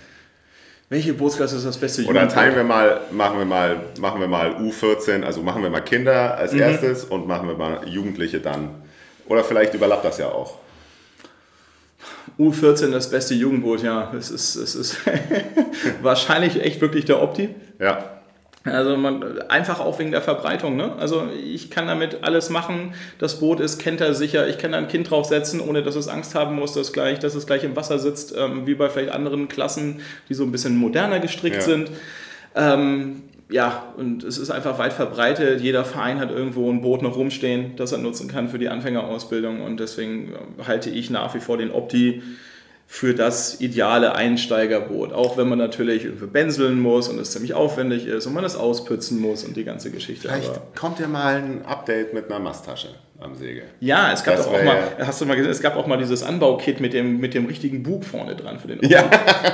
welche 0.89 1.13
Bootsklasse 1.15 1.55
ist 1.57 1.65
das 1.65 1.77
beste 1.77 2.03
Oder 2.03 2.11
Jugendboot? 2.21 2.35
teilen 2.35 2.55
wir 2.55 2.63
mal, 2.63 3.01
machen 3.11 3.39
wir 3.39 3.45
mal, 3.45 3.81
machen 3.99 4.19
wir 4.21 4.27
mal 4.27 4.57
U14, 4.57 5.23
also 5.23 5.41
machen 5.41 5.63
wir 5.63 5.71
mal 5.71 5.81
Kinder 5.81 6.33
Mhm. 6.35 6.39
als 6.39 6.53
erstes 6.53 7.05
und 7.05 7.27
machen 7.27 7.47
wir 7.47 7.55
mal 7.55 7.87
Jugendliche 7.87 8.39
dann. 8.39 8.83
Oder 9.27 9.43
vielleicht 9.43 9.73
überlappt 9.73 10.05
das 10.05 10.19
ja 10.19 10.27
auch. 10.29 10.59
U14 12.37 12.91
das 12.91 13.09
beste 13.09 13.33
Jugendboot, 13.33 13.81
ja. 13.81 14.13
Es 14.17 14.29
ist, 14.29 14.55
es 14.55 14.75
ist 14.75 14.97
wahrscheinlich 16.03 16.61
echt 16.61 16.79
wirklich 16.81 17.05
der 17.05 17.21
Opti. 17.23 17.49
Ja, 17.79 18.12
Also 18.65 18.95
man, 18.95 19.41
einfach 19.49 19.81
auch 19.81 19.99
wegen 19.99 20.11
der 20.11 20.21
Verbreitung. 20.21 20.77
Ne? 20.77 20.93
Also 20.97 21.27
ich 21.45 21.69
kann 21.69 21.87
damit 21.87 22.23
alles 22.23 22.49
machen. 22.49 22.93
Das 23.19 23.41
Boot 23.41 23.59
ist 23.59 23.77
kentersicher. 23.77 24.47
Ich 24.47 24.57
kann 24.57 24.71
da 24.71 24.77
ein 24.77 24.87
Kind 24.87 25.09
draufsetzen, 25.09 25.59
ohne 25.59 25.83
dass 25.83 25.95
es 25.95 26.07
Angst 26.07 26.33
haben 26.33 26.55
muss, 26.55 26.73
dass, 26.73 26.93
gleich, 26.93 27.19
dass 27.19 27.35
es 27.35 27.45
gleich 27.45 27.65
im 27.65 27.75
Wasser 27.75 27.99
sitzt, 27.99 28.33
ähm, 28.37 28.65
wie 28.65 28.75
bei 28.75 28.89
vielleicht 28.89 29.11
anderen 29.11 29.49
Klassen, 29.49 29.99
die 30.29 30.33
so 30.33 30.43
ein 30.43 30.51
bisschen 30.53 30.77
moderner 30.77 31.19
gestrickt 31.19 31.57
Ja. 31.57 31.61
sind. 31.61 31.91
Ähm, 32.55 33.23
ja, 33.49 33.93
und 33.97 34.23
es 34.23 34.37
ist 34.37 34.49
einfach 34.49 34.79
weit 34.79 34.93
verbreitet. 34.93 35.59
Jeder 35.59 35.83
Verein 35.83 36.19
hat 36.19 36.31
irgendwo 36.31 36.71
ein 36.71 36.81
Boot 36.81 37.01
noch 37.01 37.17
rumstehen, 37.17 37.75
das 37.75 37.91
er 37.91 37.97
nutzen 37.97 38.29
kann 38.29 38.47
für 38.47 38.59
die 38.59 38.69
Anfängerausbildung. 38.69 39.61
Und 39.61 39.79
deswegen 39.81 40.33
halte 40.65 40.89
ich 40.89 41.09
nach 41.09 41.35
wie 41.35 41.39
vor 41.39 41.57
den 41.57 41.69
Opti 41.71 42.23
für 42.87 43.13
das 43.13 43.59
ideale 43.59 44.15
Einsteigerboot. 44.15 45.13
Auch 45.13 45.37
wenn 45.37 45.49
man 45.49 45.57
natürlich 45.57 46.05
irgendwie 46.05 46.27
benzeln 46.27 46.79
muss 46.79 47.07
und 47.09 47.19
es 47.19 47.31
ziemlich 47.31 47.53
aufwendig 47.53 48.05
ist 48.05 48.27
und 48.27 48.33
man 48.33 48.43
es 48.43 48.55
auspützen 48.55 49.19
muss 49.19 49.43
und 49.43 49.57
die 49.57 49.63
ganze 49.63 49.89
Geschichte. 49.91 50.27
vielleicht 50.27 50.49
Aber 50.49 50.61
kommt 50.75 50.99
ja 50.99 51.07
mal 51.07 51.35
ein 51.35 51.65
Update 51.65 52.13
mit 52.13 52.29
einer 52.29 52.39
Masttasche 52.39 52.89
am 53.23 53.35
Segel. 53.35 53.63
ja, 53.79 54.11
es 54.13 54.23
gab 54.23 54.35
Das 54.37 54.47
auch 54.47 54.51
mal, 54.63 54.77
hast 54.99 55.21
du 55.21 55.25
mal 55.25 55.35
gesehen, 55.35 55.51
es 55.51 55.61
gab 55.61 55.75
auch 55.77 55.87
mal 55.87 55.97
dieses 55.97 56.23
Anbaukit 56.23 56.79
mit 56.81 56.93
dem, 56.93 57.19
mit 57.19 57.33
dem 57.33 57.45
richtigen 57.45 57.81
Bug 57.83 58.03
vorne 58.05 58.35
dran 58.35 58.59
für 58.59 58.67
den 58.67 58.77
Opti. 58.79 58.91
Ja. 58.91 59.09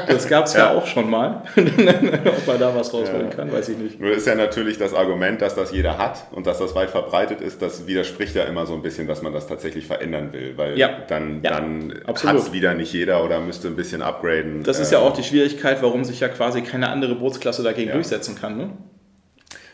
Das 0.08 0.28
gab 0.28 0.46
es 0.46 0.54
ja. 0.54 0.60
Ja. 0.74 0.78
auch 0.78 0.88
schon 0.88 1.10
mal. 1.10 1.44
Ob 1.56 2.48
man 2.48 2.60
da 2.60 2.76
was 2.76 2.94
rausholen 2.94 3.30
Ja. 3.30 3.36
kann, 3.36 3.52
weiß 3.52 3.70
ich 3.70 3.78
nicht. 3.78 4.00
Nur 4.00 4.12
ist 4.12 4.28
ja 4.28 4.36
natürlich 4.36 4.78
das 4.78 4.94
Argument, 4.94 5.42
dass 5.42 5.56
das 5.56 5.72
jeder 5.72 5.98
hat 5.98 6.26
und 6.32 6.48
dass 6.48 6.60
das 6.60 6.76
weit 6.76 6.90
verbreitet 6.90 7.42
ist, 7.42 7.62
das 7.62 7.88
widerspricht 7.88 8.36
ja 8.36 8.44
immer 8.44 8.66
so 8.66 8.74
ein 8.74 8.82
bisschen, 8.82 9.08
dass 9.08 9.22
man 9.22 9.34
das 9.34 9.48
tatsächlich 9.48 9.86
verändern 9.86 10.34
will, 10.34 10.54
weil 10.58 10.76
dann, 11.08 11.42
dann 11.42 11.94
hat 12.08 12.36
es 12.36 12.52
wieder 12.52 12.74
nicht 12.74 12.92
jeder 12.94 13.24
oder 13.24 13.40
müsste 13.40 13.68
ein 13.68 13.76
bisschen 13.76 14.02
upgraden. 14.02 14.64
Das 14.64 14.80
ist 14.80 14.92
Ähm, 14.92 15.00
ja 15.00 15.06
auch 15.06 15.14
die 15.14 15.24
Schwierigkeit, 15.24 15.82
warum 15.82 16.04
sich 16.04 16.20
ja 16.20 16.28
quasi 16.30 16.62
keine 16.62 16.90
andere 16.90 17.16
Bootsklasse 17.16 17.64
dagegen 17.64 17.92
durchsetzen 17.92 18.36
kann. 18.40 18.58
Ne? 18.58 18.70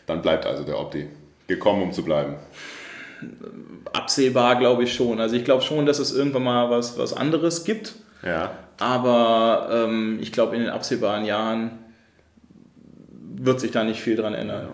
Dann 0.06 0.22
bleibt 0.22 0.46
also 0.46 0.62
der 0.64 0.78
Opti. 0.78 1.06
Gekommen, 1.48 1.82
um 1.82 1.92
zu 1.92 2.04
bleiben. 2.04 2.34
Absehbar 3.92 4.58
glaube 4.58 4.84
ich 4.84 4.94
schon. 4.94 5.20
Also 5.20 5.36
ich 5.36 5.44
glaube 5.44 5.62
schon, 5.62 5.86
dass 5.86 5.98
es 5.98 6.12
irgendwann 6.12 6.44
mal 6.44 6.70
was, 6.70 6.98
was 6.98 7.12
anderes 7.12 7.64
gibt. 7.64 7.94
Ja. 8.22 8.52
Aber 8.78 9.68
ähm, 9.70 10.18
ich 10.20 10.32
glaube, 10.32 10.54
in 10.56 10.62
den 10.62 10.70
absehbaren 10.70 11.24
Jahren 11.24 11.78
wird 13.36 13.60
sich 13.60 13.70
da 13.70 13.84
nicht 13.84 14.00
viel 14.00 14.16
dran 14.16 14.34
ändern. 14.34 14.68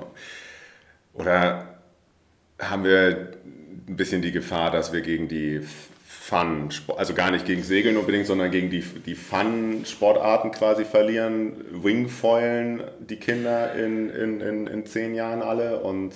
Oder 1.15 1.69
haben 2.59 2.85
wir 2.85 3.33
ein 3.89 3.97
bisschen 3.97 4.23
die 4.23 4.33
Gefahr, 4.33 4.71
dass 4.71 4.93
wir 4.93 5.03
gegen 5.03 5.29
die 5.29 5.61
Fun, 6.07 6.69
also 6.97 7.15
gar 7.15 7.31
nicht 7.31 7.47
gegen 7.47 7.63
Segeln 7.63 7.97
unbedingt, 7.97 8.27
sondern 8.27 8.51
gegen 8.51 8.71
die, 8.71 8.81
die 8.81 9.15
Fun-Sportarten 9.15 10.53
quasi 10.53 10.85
verlieren? 10.85 11.53
Wingfoilen 11.71 12.83
die 13.01 13.17
Kinder 13.17 13.75
in, 13.75 14.09
in, 14.09 14.41
in, 14.41 14.67
in 14.67 14.87
zehn 14.87 15.15
Jahren 15.15 15.43
alle 15.43 15.81
und 15.81 16.15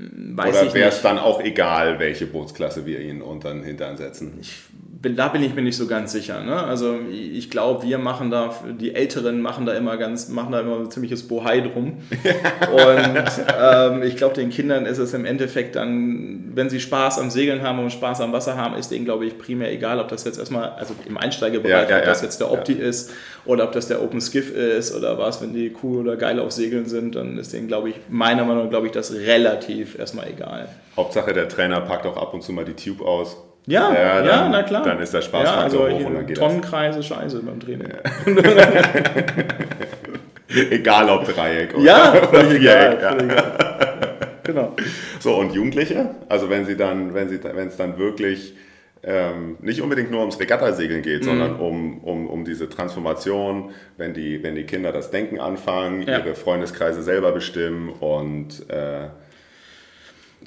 Weiß 0.00 0.50
oder 0.50 0.66
ich 0.66 0.74
wäre 0.74 0.90
es 0.90 1.02
dann 1.02 1.18
auch 1.18 1.40
egal, 1.40 1.98
welche 1.98 2.26
Bootsklasse 2.26 2.86
wir 2.86 3.00
ihnen 3.00 3.20
unter 3.20 3.52
den 3.52 3.64
Hintern 3.64 3.96
setzen? 3.96 4.40
bin, 4.40 4.87
da 5.00 5.28
bin 5.28 5.44
ich 5.44 5.54
mir 5.54 5.62
nicht 5.62 5.76
so 5.76 5.86
ganz 5.86 6.10
sicher. 6.10 6.42
Ne? 6.42 6.60
Also 6.60 6.96
ich 7.10 7.50
glaube, 7.50 7.86
wir 7.86 7.98
machen 7.98 8.32
da, 8.32 8.52
die 8.80 8.96
Älteren 8.96 9.40
machen 9.40 9.64
da 9.64 9.74
immer 9.74 9.96
ganz, 9.96 10.28
machen 10.28 10.50
da 10.50 10.60
immer 10.60 10.80
ein 10.80 10.90
ziemliches 10.90 11.28
Bohai 11.28 11.60
drum. 11.60 11.98
und 12.72 13.24
ähm, 13.60 14.02
ich 14.02 14.16
glaube, 14.16 14.34
den 14.34 14.50
Kindern 14.50 14.86
ist 14.86 14.98
es 14.98 15.14
im 15.14 15.24
Endeffekt 15.24 15.76
dann, 15.76 16.50
wenn 16.54 16.68
sie 16.68 16.80
Spaß 16.80 17.20
am 17.20 17.30
Segeln 17.30 17.62
haben 17.62 17.78
und 17.78 17.92
Spaß 17.92 18.20
am 18.22 18.32
Wasser 18.32 18.56
haben, 18.56 18.74
ist 18.74 18.90
denen, 18.90 19.04
glaube 19.04 19.26
ich, 19.26 19.38
primär 19.38 19.72
egal, 19.72 20.00
ob 20.00 20.08
das 20.08 20.24
jetzt 20.24 20.38
erstmal, 20.38 20.70
also 20.70 20.94
im 21.06 21.16
Einsteigerbereich, 21.16 21.88
Ja, 21.88 21.96
ja, 21.96 21.98
ob 21.98 22.04
das 22.04 22.20
ja. 22.20 22.24
jetzt 22.24 22.40
der 22.40 22.50
Opti 22.50 22.72
ist 22.72 23.12
oder 23.44 23.64
ob 23.64 23.72
das 23.72 23.86
der 23.86 24.02
Open 24.02 24.20
Skiff 24.20 24.52
ist 24.52 24.96
oder 24.96 25.16
was, 25.16 25.40
wenn 25.40 25.52
die 25.52 25.76
cool 25.82 26.00
oder 26.00 26.16
geil 26.16 26.40
auf 26.40 26.50
Segeln 26.50 26.86
sind, 26.86 27.14
dann 27.14 27.38
ist 27.38 27.52
denen, 27.52 27.68
glaube 27.68 27.90
ich, 27.90 27.94
meiner 28.08 28.44
Meinung 28.44 28.64
nach, 28.64 28.70
glaube 28.70 28.86
ich, 28.86 28.92
das 28.92 29.14
relativ 29.14 29.96
erstmal 29.96 30.28
egal. 30.28 30.68
Hauptsache, 30.96 31.32
der 31.32 31.48
Trainer 31.48 31.80
packt 31.82 32.04
auch 32.04 32.16
ab 32.16 32.34
und 32.34 32.42
zu 32.42 32.52
mal 32.52 32.64
die 32.64 32.74
Tube 32.74 33.00
aus. 33.02 33.36
Ja, 33.66 33.92
Ja, 33.92 33.98
ja, 33.98 34.22
dann- 34.22 34.50
na 34.52 34.62
klar. 34.62 34.82
dann 34.82 35.00
ist 35.00 35.12
der 35.12 35.20
ja, 35.20 35.26
Spaßfaktor 35.26 35.62
also 35.86 35.88
hoch 35.98 36.06
und 36.06 36.14
dann 36.14 36.26
geht 36.26 36.38
Tonnenkreise, 36.38 37.02
scheiße 37.02 37.42
beim 37.42 37.60
Training. 37.60 37.88
Egal 40.70 41.10
ob 41.10 41.24
Dreieck 41.26 41.74
oder 41.74 41.84
Ja, 41.84 42.12
völlig 42.30 42.60
Viereck. 42.62 42.98
egal. 42.98 43.18
Ja. 43.18 43.24
Egal. 43.24 43.58
Genau. 44.44 44.72
So, 45.20 45.34
und 45.36 45.52
Jugendliche? 45.52 46.14
Also 46.30 46.48
wenn 46.48 46.64
sie 46.64 46.76
dann, 46.76 47.12
wenn 47.12 47.28
sie, 47.28 47.38
wenn 47.44 47.68
es 47.68 47.76
dann 47.76 47.98
wirklich 47.98 48.54
ähm, 49.04 49.58
nicht 49.60 49.80
unbedingt 49.82 50.10
nur 50.10 50.20
ums 50.20 50.40
Regattasegeln 50.40 51.02
geht, 51.02 51.20
Mhm. 51.20 51.24
sondern 51.26 51.56
um, 51.56 51.98
um, 52.02 52.26
um 52.28 52.44
diese 52.44 52.68
Transformation, 52.68 53.70
wenn 53.96 54.12
die, 54.14 54.42
wenn 54.42 54.54
die 54.56 54.64
Kinder 54.64 54.90
das 54.90 55.10
Denken 55.10 55.38
anfangen, 55.38 56.02
Ja. 56.02 56.18
ihre 56.18 56.34
Freundeskreise 56.34 57.02
selber 57.02 57.30
bestimmen 57.32 57.90
und 57.90 58.68
äh, 58.70 59.02
Ja, 59.02 59.10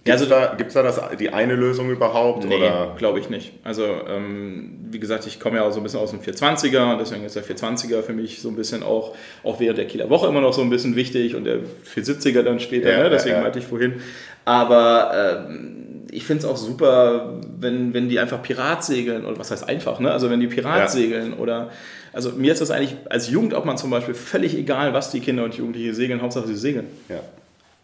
Gibt 0.03 0.15
es 0.15 0.21
also- 0.24 0.29
da, 0.33 0.55
gibt's 0.57 0.74
da 0.74 0.81
das, 0.81 1.00
die 1.19 1.29
eine 1.29 1.53
Lösung 1.55 1.91
überhaupt? 1.91 2.43
Nee, 2.45 2.55
oder? 2.55 2.95
glaube 2.98 3.19
ich 3.19 3.29
nicht. 3.29 3.51
Also, 3.63 3.83
ähm, 4.10 4.79
wie 4.89 5.00
gesagt, 5.00 5.27
ich 5.27 5.39
komme 5.39 5.57
ja 5.57 5.63
auch 5.63 5.71
so 5.71 5.79
ein 5.79 5.83
bisschen 5.83 6.00
aus 6.00 6.10
dem 6.10 6.21
420er 6.21 6.93
und 6.93 7.00
deswegen 7.00 7.24
ist 7.24 7.36
der 7.36 7.43
420er 7.43 8.01
für 8.01 8.13
mich 8.13 8.41
so 8.41 8.50
ein 8.50 8.55
bisschen 8.55 8.81
auch, 8.81 9.15
auch 9.43 9.60
während 9.60 9.77
der 9.77 9.86
Kieler 9.86 10.10
Woche 10.10 10.27
immer 10.27 10.41
noch 10.41 10.53
so 10.53 10.62
ein 10.62 10.71
bisschen 10.71 10.95
wichtig 10.95 11.36
und 11.36 11.43
der 11.43 11.60
470er 11.86 12.41
dann 12.41 12.60
später, 12.60 12.91
Ja, 12.91 13.03
ne? 13.03 13.10
deswegen 13.12 13.33
ja, 13.33 13.38
ja. 13.38 13.43
meinte 13.43 13.60
ich 13.60 13.65
vorhin. 13.65 14.01
Aber 14.43 15.45
ähm, 15.50 16.05
ich 16.10 16.24
finde 16.25 16.45
es 16.45 16.50
auch 16.50 16.57
super, 16.57 17.39
wenn, 17.60 17.93
wenn 17.93 18.10
die 18.10 18.19
einfach 18.19 18.41
Pirat 18.41 18.83
segeln 18.83 19.24
oder 19.24 19.38
was 19.38 19.51
heißt 19.51 19.69
einfach, 19.69 20.00
ne? 20.00 20.12
also 20.12 20.31
wenn 20.31 20.39
die 20.39 20.48
Pirat 20.48 20.89
segeln 20.89 21.33
oder, 21.33 21.69
also 22.12 22.31
mir 22.31 22.51
ist 22.51 22.60
das 22.60 22.71
eigentlich 22.71 22.95
als 23.10 23.29
Jugendobmann 23.29 23.77
zum 23.77 23.91
Beispiel 23.91 24.15
völlig 24.15 24.57
egal, 24.57 24.93
was 24.95 25.12
die 25.12 25.19
Kinder 25.19 25.43
und 25.43 25.53
Jugendliche 25.53 25.93
segeln, 25.93 26.24
Hauptsache 26.24 26.48
sie 26.48 26.55
segeln. 26.55 26.88
Ja. 27.07 27.19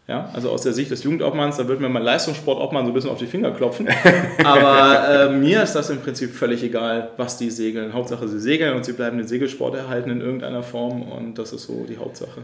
Ja, 0.08 0.30
also 0.32 0.50
aus 0.50 0.62
der 0.62 0.72
Sicht 0.72 0.90
des 0.90 1.04
Jugendobmanns, 1.04 1.58
da 1.58 1.68
wird 1.68 1.80
mir 1.80 1.90
mein 1.90 2.02
Leistungssportobmann 2.02 2.86
so 2.86 2.92
ein 2.92 2.94
bisschen 2.94 3.10
auf 3.10 3.18
die 3.18 3.26
Finger 3.26 3.50
klopfen. 3.50 3.88
Aber 4.42 5.06
äh, 5.06 5.28
mir 5.36 5.62
ist 5.62 5.74
das 5.74 5.90
im 5.90 6.00
Prinzip 6.00 6.34
völlig 6.34 6.62
egal, 6.62 7.10
was 7.18 7.36
die 7.36 7.50
segeln. 7.50 7.92
Hauptsache 7.92 8.26
sie 8.26 8.40
segeln 8.40 8.74
und 8.74 8.86
sie 8.86 8.94
bleiben 8.94 9.18
den 9.18 9.28
Segelsport 9.28 9.74
erhalten 9.74 10.08
in 10.08 10.22
irgendeiner 10.22 10.62
Form 10.62 11.02
und 11.02 11.38
das 11.38 11.52
ist 11.52 11.64
so 11.64 11.84
die 11.84 11.98
Hauptsache. 11.98 12.40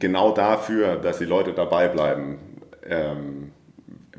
genau 0.00 0.32
dafür, 0.32 0.96
dass 0.96 1.18
die 1.18 1.26
Leute 1.26 1.52
dabei 1.52 1.86
bleiben. 1.86 2.38
Ähm, 2.84 3.52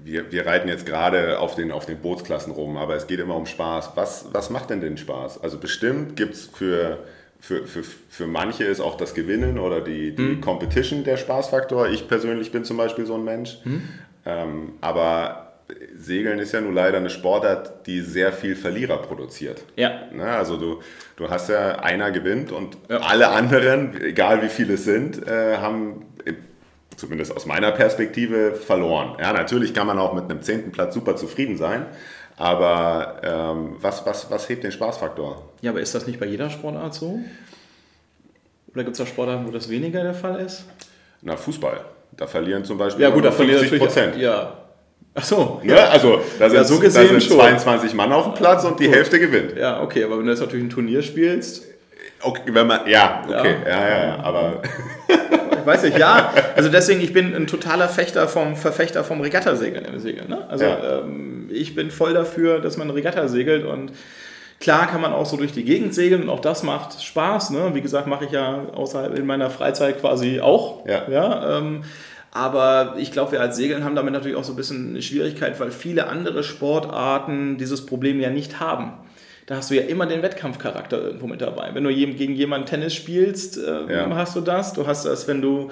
wir, 0.02 0.32
wir 0.32 0.46
reiten 0.46 0.70
jetzt 0.70 0.86
gerade 0.86 1.40
auf 1.40 1.56
den, 1.56 1.74
auf 1.74 1.86
den 1.86 1.98
Bootsklassen 1.98 2.54
rum, 2.54 2.78
aber 2.78 2.96
es 2.96 3.06
geht 3.08 3.20
immer 3.20 3.36
um 3.36 3.48
Spaß. 3.48 3.92
Was, 3.96 4.28
was 4.32 4.50
macht 4.50 4.70
denn 4.70 4.80
den 4.80 4.96
Spaß? 4.96 5.44
Also 5.44 5.58
bestimmt 5.58 6.16
gibt 6.16 6.36
es 6.36 6.46
für, 6.46 7.00
für, 7.44 7.68
für, 7.68 7.84
für 7.84 8.26
manche 8.26 8.64
ist 8.64 8.80
auch 8.80 8.96
das 8.96 9.14
Gewinnen 9.14 9.60
oder 9.60 9.82
die, 9.82 10.16
die 10.16 10.40
Competition 10.40 11.04
der 11.04 11.18
Spaßfaktor. 11.18 11.90
Ich 11.90 12.08
persönlich 12.08 12.54
bin 12.54 12.64
zum 12.64 12.78
Beispiel 12.78 13.06
so 13.06 13.16
ein 13.16 13.26
Mensch. 13.26 13.58
Ähm, 14.26 14.76
aber 14.80 15.52
Segeln 15.94 16.40
ist 16.40 16.54
ja 16.54 16.62
nun 16.62 16.74
leider 16.74 17.00
eine 17.00 17.10
Sportart, 17.10 17.86
die 17.86 18.00
sehr 18.00 18.32
viel 18.32 18.56
Verlierer 18.56 18.96
produziert. 18.96 19.62
Ja, 19.76 20.04
Na, 20.14 20.38
also 20.38 20.56
du, 20.56 20.80
du 21.18 21.30
hast 21.30 21.50
ja, 21.50 21.80
einer 21.80 22.12
gewinnt 22.12 22.54
und 22.54 22.78
Ja. 22.90 23.00
alle 23.00 23.28
anderen, 23.28 24.02
egal 24.02 24.42
wie 24.42 24.48
viele 24.48 24.76
es 24.76 24.86
sind, 24.86 25.28
äh, 25.28 25.58
haben 25.58 26.06
äh, 26.24 26.32
zumindest 26.96 27.36
aus 27.36 27.46
meiner 27.46 27.72
Perspektive 27.74 28.56
verloren. 28.56 29.18
Ja, 29.20 29.34
natürlich 29.34 29.74
kann 29.74 29.88
man 29.88 30.00
auch 30.00 30.14
mit 30.14 30.30
einem 30.32 30.42
zehnten 30.44 30.72
Platz 30.72 30.94
super 30.94 31.18
zufrieden 31.18 31.58
sein, 31.58 31.88
aber 32.38 33.22
ähm, 33.24 33.76
was, 33.80 34.06
was, 34.06 34.30
was 34.32 34.50
hebt 34.50 34.64
den 34.64 34.72
Spaßfaktor? 34.72 35.50
ja, 35.62 35.72
aber 35.72 35.82
ist 35.82 35.94
das 35.96 36.08
nicht 36.08 36.20
bei 36.20 36.26
jeder 36.26 36.50
Sportart 36.50 36.94
so? 36.94 37.20
Oder 38.74 38.84
gibt 38.84 38.96
es 38.96 39.02
auch 39.02 39.08
Sportarten, 39.08 39.46
wo 39.48 39.52
das 39.52 39.70
weniger 39.70 40.02
der 40.04 40.14
Fall 40.16 40.40
ist? 40.40 40.66
Na, 41.22 41.36
Fußball. 41.38 41.80
Da 42.18 42.28
verlieren 42.28 42.66
zum 42.66 42.78
Beispiel 42.78 43.04
Ja, 43.04 43.10
gut, 43.10 43.24
da 43.24 43.30
nur 43.30 43.32
verliert 43.38 43.60
50 43.60 43.80
natürlich. 43.80 43.94
Prozent. 43.96 44.22
Ja. 44.22 44.58
Ach 45.16 45.24
so. 45.24 45.62
Ne? 45.64 45.80
Also 45.90 46.20
da 46.40 46.50
sind, 46.50 46.58
Ja, 46.58 46.64
so 46.64 46.80
gesehen 46.80 47.04
da 47.04 47.10
sind 47.10 47.24
schon. 47.24 47.38
22 47.38 47.94
Mann 47.94 48.12
auf 48.12 48.26
dem 48.26 48.34
Platz 48.34 48.64
und 48.66 48.80
die 48.80 48.90
Hälfte 48.90 49.20
gewinnt. 49.20 49.56
Ja, 49.56 49.82
okay, 49.82 50.04
aber 50.04 50.18
wenn 50.18 50.26
du 50.26 50.32
jetzt 50.32 50.42
natürlich 50.42 50.66
ein 50.66 50.70
Turnier 50.72 51.04
spielst, 51.04 51.64
Okay, 52.24 52.42
wenn 52.54 52.68
man, 52.68 52.88
ja, 52.88 53.24
okay, 53.28 53.56
ja, 53.66 53.88
ja, 53.90 54.06
ja, 54.06 54.20
aber 54.24 54.62
Ich 55.64 55.66
weiß 55.68 55.84
nicht, 55.84 55.98
ja. 55.98 56.34
Also 56.58 56.68
deswegen, 56.70 57.00
ich 57.00 57.14
bin 57.14 57.34
ein 57.34 57.48
totaler 57.48 57.88
Fechter 57.88 58.28
vom, 58.28 58.58
Verfechter 58.58 59.06
vom 59.06 59.22
Regattasegeln 59.22 59.86
im 59.86 59.98
Segeln. 60.00 60.28
Ne? 60.28 60.46
Also 60.50 60.66
Ja. 60.66 61.00
ähm, 61.00 61.50
ich 61.54 61.74
bin 61.74 61.90
voll 61.90 62.14
dafür, 62.14 62.60
dass 62.60 62.76
man 62.76 62.90
Regatta 62.90 63.30
segelt 63.30 63.64
und 63.66 63.94
klar 64.60 64.88
kann 64.88 65.00
man 65.00 65.14
auch 65.14 65.26
so 65.26 65.38
durch 65.38 65.54
die 65.54 65.64
Gegend 65.64 65.94
segeln 65.94 66.24
und 66.24 66.30
auch 66.30 66.42
das 66.42 66.64
macht 66.64 67.02
Spaß. 67.02 67.52
Ne? 67.52 67.72
Wie 67.74 67.82
gesagt, 67.82 68.08
mache 68.08 68.26
ich 68.26 68.32
ja 68.32 68.66
außerhalb 68.74 69.18
in 69.18 69.26
meiner 69.26 69.50
Freizeit 69.50 70.02
quasi 70.02 70.42
auch. 70.42 70.86
Ja. 70.86 71.04
Ja, 71.10 71.58
ähm, 71.60 71.84
aber 72.32 72.96
ich 72.98 73.14
glaube, 73.14 73.32
wir 73.34 73.40
als 73.42 73.56
Segeln 73.56 73.86
haben 73.86 73.96
damit 73.96 74.12
natürlich 74.12 74.36
auch 74.36 74.44
so 74.44 74.52
ein 74.54 74.58
bisschen 74.58 74.90
eine 74.90 75.02
Schwierigkeit, 75.02 75.58
weil 75.62 75.72
viele 75.72 76.08
andere 76.08 76.44
Sportarten 76.44 77.58
dieses 77.58 77.86
Problem 77.86 78.20
ja 78.20 78.32
nicht 78.32 78.60
haben. 78.60 78.94
Da 79.46 79.56
hast 79.58 79.70
du 79.72 79.76
ja 79.76 79.82
immer 79.84 80.06
den 80.06 80.22
Wettkampfcharakter 80.22 81.02
irgendwo 81.02 81.28
mit 81.28 81.42
dabei. 81.42 81.72
Wenn 81.74 81.84
du 81.84 81.94
gegen 81.94 82.34
jemanden 82.36 82.66
Tennis 82.68 82.94
spielst, 82.94 83.58
äh, 83.58 83.94
Ja. 83.94 84.16
hast 84.16 84.36
du 84.36 84.42
das. 84.42 84.74
Du 84.74 84.88
hast 84.88 85.06
das, 85.06 85.28
wenn 85.28 85.42
du 85.42 85.70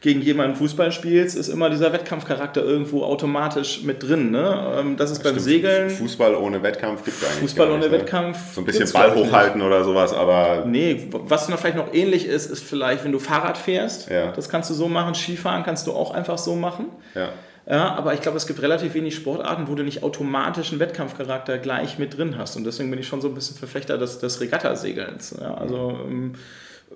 gegen 0.00 0.20
jemanden 0.22 0.54
Fußball 0.54 0.92
spielst, 0.92 1.36
ist 1.36 1.48
immer 1.48 1.70
dieser 1.70 1.92
Wettkampfcharakter 1.92 2.62
irgendwo 2.62 3.02
automatisch 3.02 3.82
mit 3.82 4.00
drin. 4.04 4.30
Ne? 4.30 4.74
Ähm, 4.78 4.96
Das 4.96 5.10
ist 5.10 5.24
beim 5.24 5.40
Segeln. 5.40 5.90
Fußball 5.90 6.36
ohne 6.36 6.62
Wettkampf 6.62 7.02
gibt 7.04 7.16
es 7.16 7.24
eigentlich 7.24 7.40
Fußball 7.40 7.66
gar 7.66 7.76
nicht, 7.78 7.84
ohne 7.86 7.92
ne? 7.96 8.00
Wettkampf 8.02 8.38
So 8.54 8.60
ein 8.60 8.64
bisschen 8.64 8.88
Ball 8.92 9.12
hochhalten 9.16 9.60
oder 9.60 9.82
sowas, 9.82 10.12
aber 10.12 10.64
Nee, 10.66 11.08
was 11.10 11.48
noch 11.48 11.58
vielleicht 11.58 11.76
noch 11.76 11.92
ähnlich 11.92 12.26
ist, 12.26 12.48
ist 12.48 12.62
vielleicht, 12.62 13.02
wenn 13.04 13.10
du 13.10 13.18
Fahrrad 13.18 13.58
fährst. 13.58 14.08
Ja. 14.08 14.30
Das 14.30 14.48
kannst 14.48 14.70
du 14.70 14.74
so 14.74 14.86
machen. 14.86 15.16
Skifahren 15.16 15.64
kannst 15.64 15.88
du 15.88 15.92
auch 15.92 16.12
einfach 16.12 16.38
so 16.38 16.54
machen. 16.54 16.86
ja. 17.16 17.30
Ja, 17.70 17.94
aber 17.94 18.14
ich 18.14 18.22
glaube, 18.22 18.38
es 18.38 18.46
gibt 18.46 18.62
relativ 18.62 18.94
wenig 18.94 19.14
Sportarten, 19.14 19.68
wo 19.68 19.74
du 19.74 19.82
nicht 19.82 20.02
automatisch 20.02 20.70
einen 20.70 20.80
Wettkampfcharakter 20.80 21.58
gleich 21.58 21.98
mit 21.98 22.16
drin 22.16 22.38
hast. 22.38 22.56
Und 22.56 22.64
deswegen 22.64 22.90
bin 22.90 22.98
ich 22.98 23.06
schon 23.06 23.20
so 23.20 23.28
ein 23.28 23.34
bisschen 23.34 23.58
Verfechter 23.58 23.98
des, 23.98 24.20
des 24.20 24.40
Regattasegelns. 24.40 25.36
Ja, 25.38 25.52
also 25.54 25.98
ähm, 26.06 26.32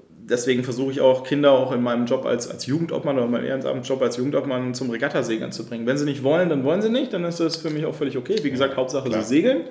deswegen 0.09 0.65
versuche 0.65 0.93
ich 0.93 1.03
auch 1.03 1.25
Kinder 1.25 1.53
auch 1.53 1.73
in 1.73 1.83
meinem 1.83 2.07
Job 2.07 2.25
als, 2.25 2.49
als 2.49 2.65
Jugendobmann 2.65 3.19
oder 3.19 3.27
meinem 3.27 3.45
ehrenamtlichen 3.45 3.83
Job 3.83 4.01
als 4.01 4.17
Jugendobmann 4.17 4.73
zum 4.73 4.89
Regattasegeln 4.89 5.53
zu 5.53 5.67
bringen. 5.67 5.87
Wenn 5.87 5.99
sie 5.99 6.07
nicht 6.07 6.23
wollen, 6.23 6.49
dann 6.49 6.65
wollen 6.65 6.81
sie 6.81 6.89
nicht, 6.89 7.13
dann 7.13 7.25
ist 7.25 7.39
das 7.39 7.57
für 7.57 7.69
mich 7.69 7.85
auch 7.85 7.95
völlig 7.95 8.17
okay. 8.17 8.37
Wie 8.43 8.51
gesagt, 8.51 8.77
Hauptsache 8.77 9.11
klar. 9.11 9.23
sie 9.23 9.29
segeln. 9.29 9.65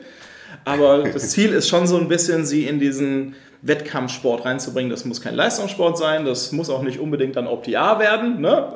Aber 0.65 1.03
das 1.03 1.29
Ziel 1.31 1.51
ist 1.53 1.67
schon 1.70 1.88
so 1.88 1.98
ein 1.98 2.08
bisschen, 2.08 2.46
sie 2.46 2.65
in 2.67 2.79
diesen 2.79 3.36
Wettkampfsport 3.63 4.46
reinzubringen. 4.46 4.89
Das 4.89 5.05
muss 5.05 5.22
kein 5.22 5.36
Leistungssport 5.36 5.98
sein, 5.98 6.25
das 6.25 6.51
muss 6.51 6.70
auch 6.70 6.81
nicht 6.81 7.00
unbedingt 7.00 7.36
dann 7.36 7.48
OPA 7.48 8.00
werden. 8.00 8.41
Ne? 8.41 8.74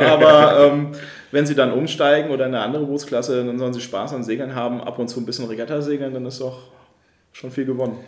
Aber 0.00 0.66
ähm, 0.72 0.92
wenn 1.30 1.46
sie 1.46 1.54
dann 1.54 1.72
umsteigen 1.72 2.30
oder 2.30 2.46
in 2.46 2.54
eine 2.54 2.64
andere 2.64 2.84
Bootsklasse, 2.86 3.44
dann 3.44 3.58
sollen 3.58 3.74
sie 3.74 3.80
Spaß 3.82 4.14
am 4.14 4.22
Segeln 4.22 4.54
haben, 4.54 4.80
ab 4.80 4.98
und 4.98 5.08
zu 5.08 5.20
ein 5.20 5.26
bisschen 5.26 5.46
Regatta 5.46 5.82
segeln, 5.82 6.14
dann 6.14 6.24
ist 6.26 6.40
doch 6.40 6.58
schon 7.32 7.50
viel 7.50 7.66
gewonnen. 7.66 7.98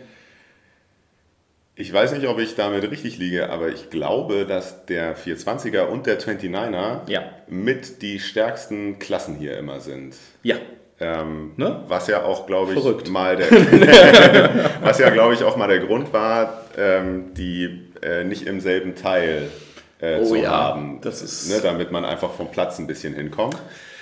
Ich 1.76 1.92
weiß 1.92 2.12
nicht, 2.12 2.26
ob 2.26 2.38
ich 2.38 2.56
damit 2.56 2.90
richtig 2.90 3.16
liege, 3.18 3.49
aber 3.49 3.68
ich 3.68 3.88
glaube, 3.88 4.44
dass 4.44 4.85
der 4.87 5.16
420er 5.16 5.82
und 5.85 6.06
der 6.06 6.20
29er 6.20 7.09
Ja. 7.11 7.23
mit 7.49 8.02
die 8.02 8.20
stärksten 8.20 8.99
Klassen 8.99 9.37
hier 9.37 9.56
immer 9.56 9.80
sind. 9.80 10.14
Ja, 10.42 10.56
Ähm, 11.00 11.52
Ne? 11.57 11.83
Was 11.88 12.07
ja 12.09 12.23
auch, 12.25 12.47
glaube 12.47 12.73
ich, 12.75 12.78
Verrückt. 12.80 13.09
mal 13.09 13.37
der, 13.37 13.50
was 14.83 14.99
ja, 14.99 15.09
glaube 15.11 15.35
ich, 15.35 15.42
auch 15.45 15.57
mal 15.57 15.69
der 15.69 15.78
Grund 15.80 16.12
war, 16.12 16.64
ähm, 16.76 17.33
die 17.35 17.87
äh, 18.02 18.25
nicht 18.25 18.47
im 18.47 18.61
selben 18.61 18.95
Teil 18.95 19.49
äh, 20.00 20.19
Oh 20.21 20.25
zu 20.26 20.35
ja, 20.37 20.50
haben, 20.50 21.00
das 21.02 21.23
ist- 21.23 21.50
ne, 21.50 21.61
damit 21.62 21.90
man 21.90 22.04
einfach 22.04 22.30
vom 22.33 22.50
Platz 22.50 22.78
ein 22.78 22.87
bisschen 22.87 23.14
hinkommt. 23.14 23.57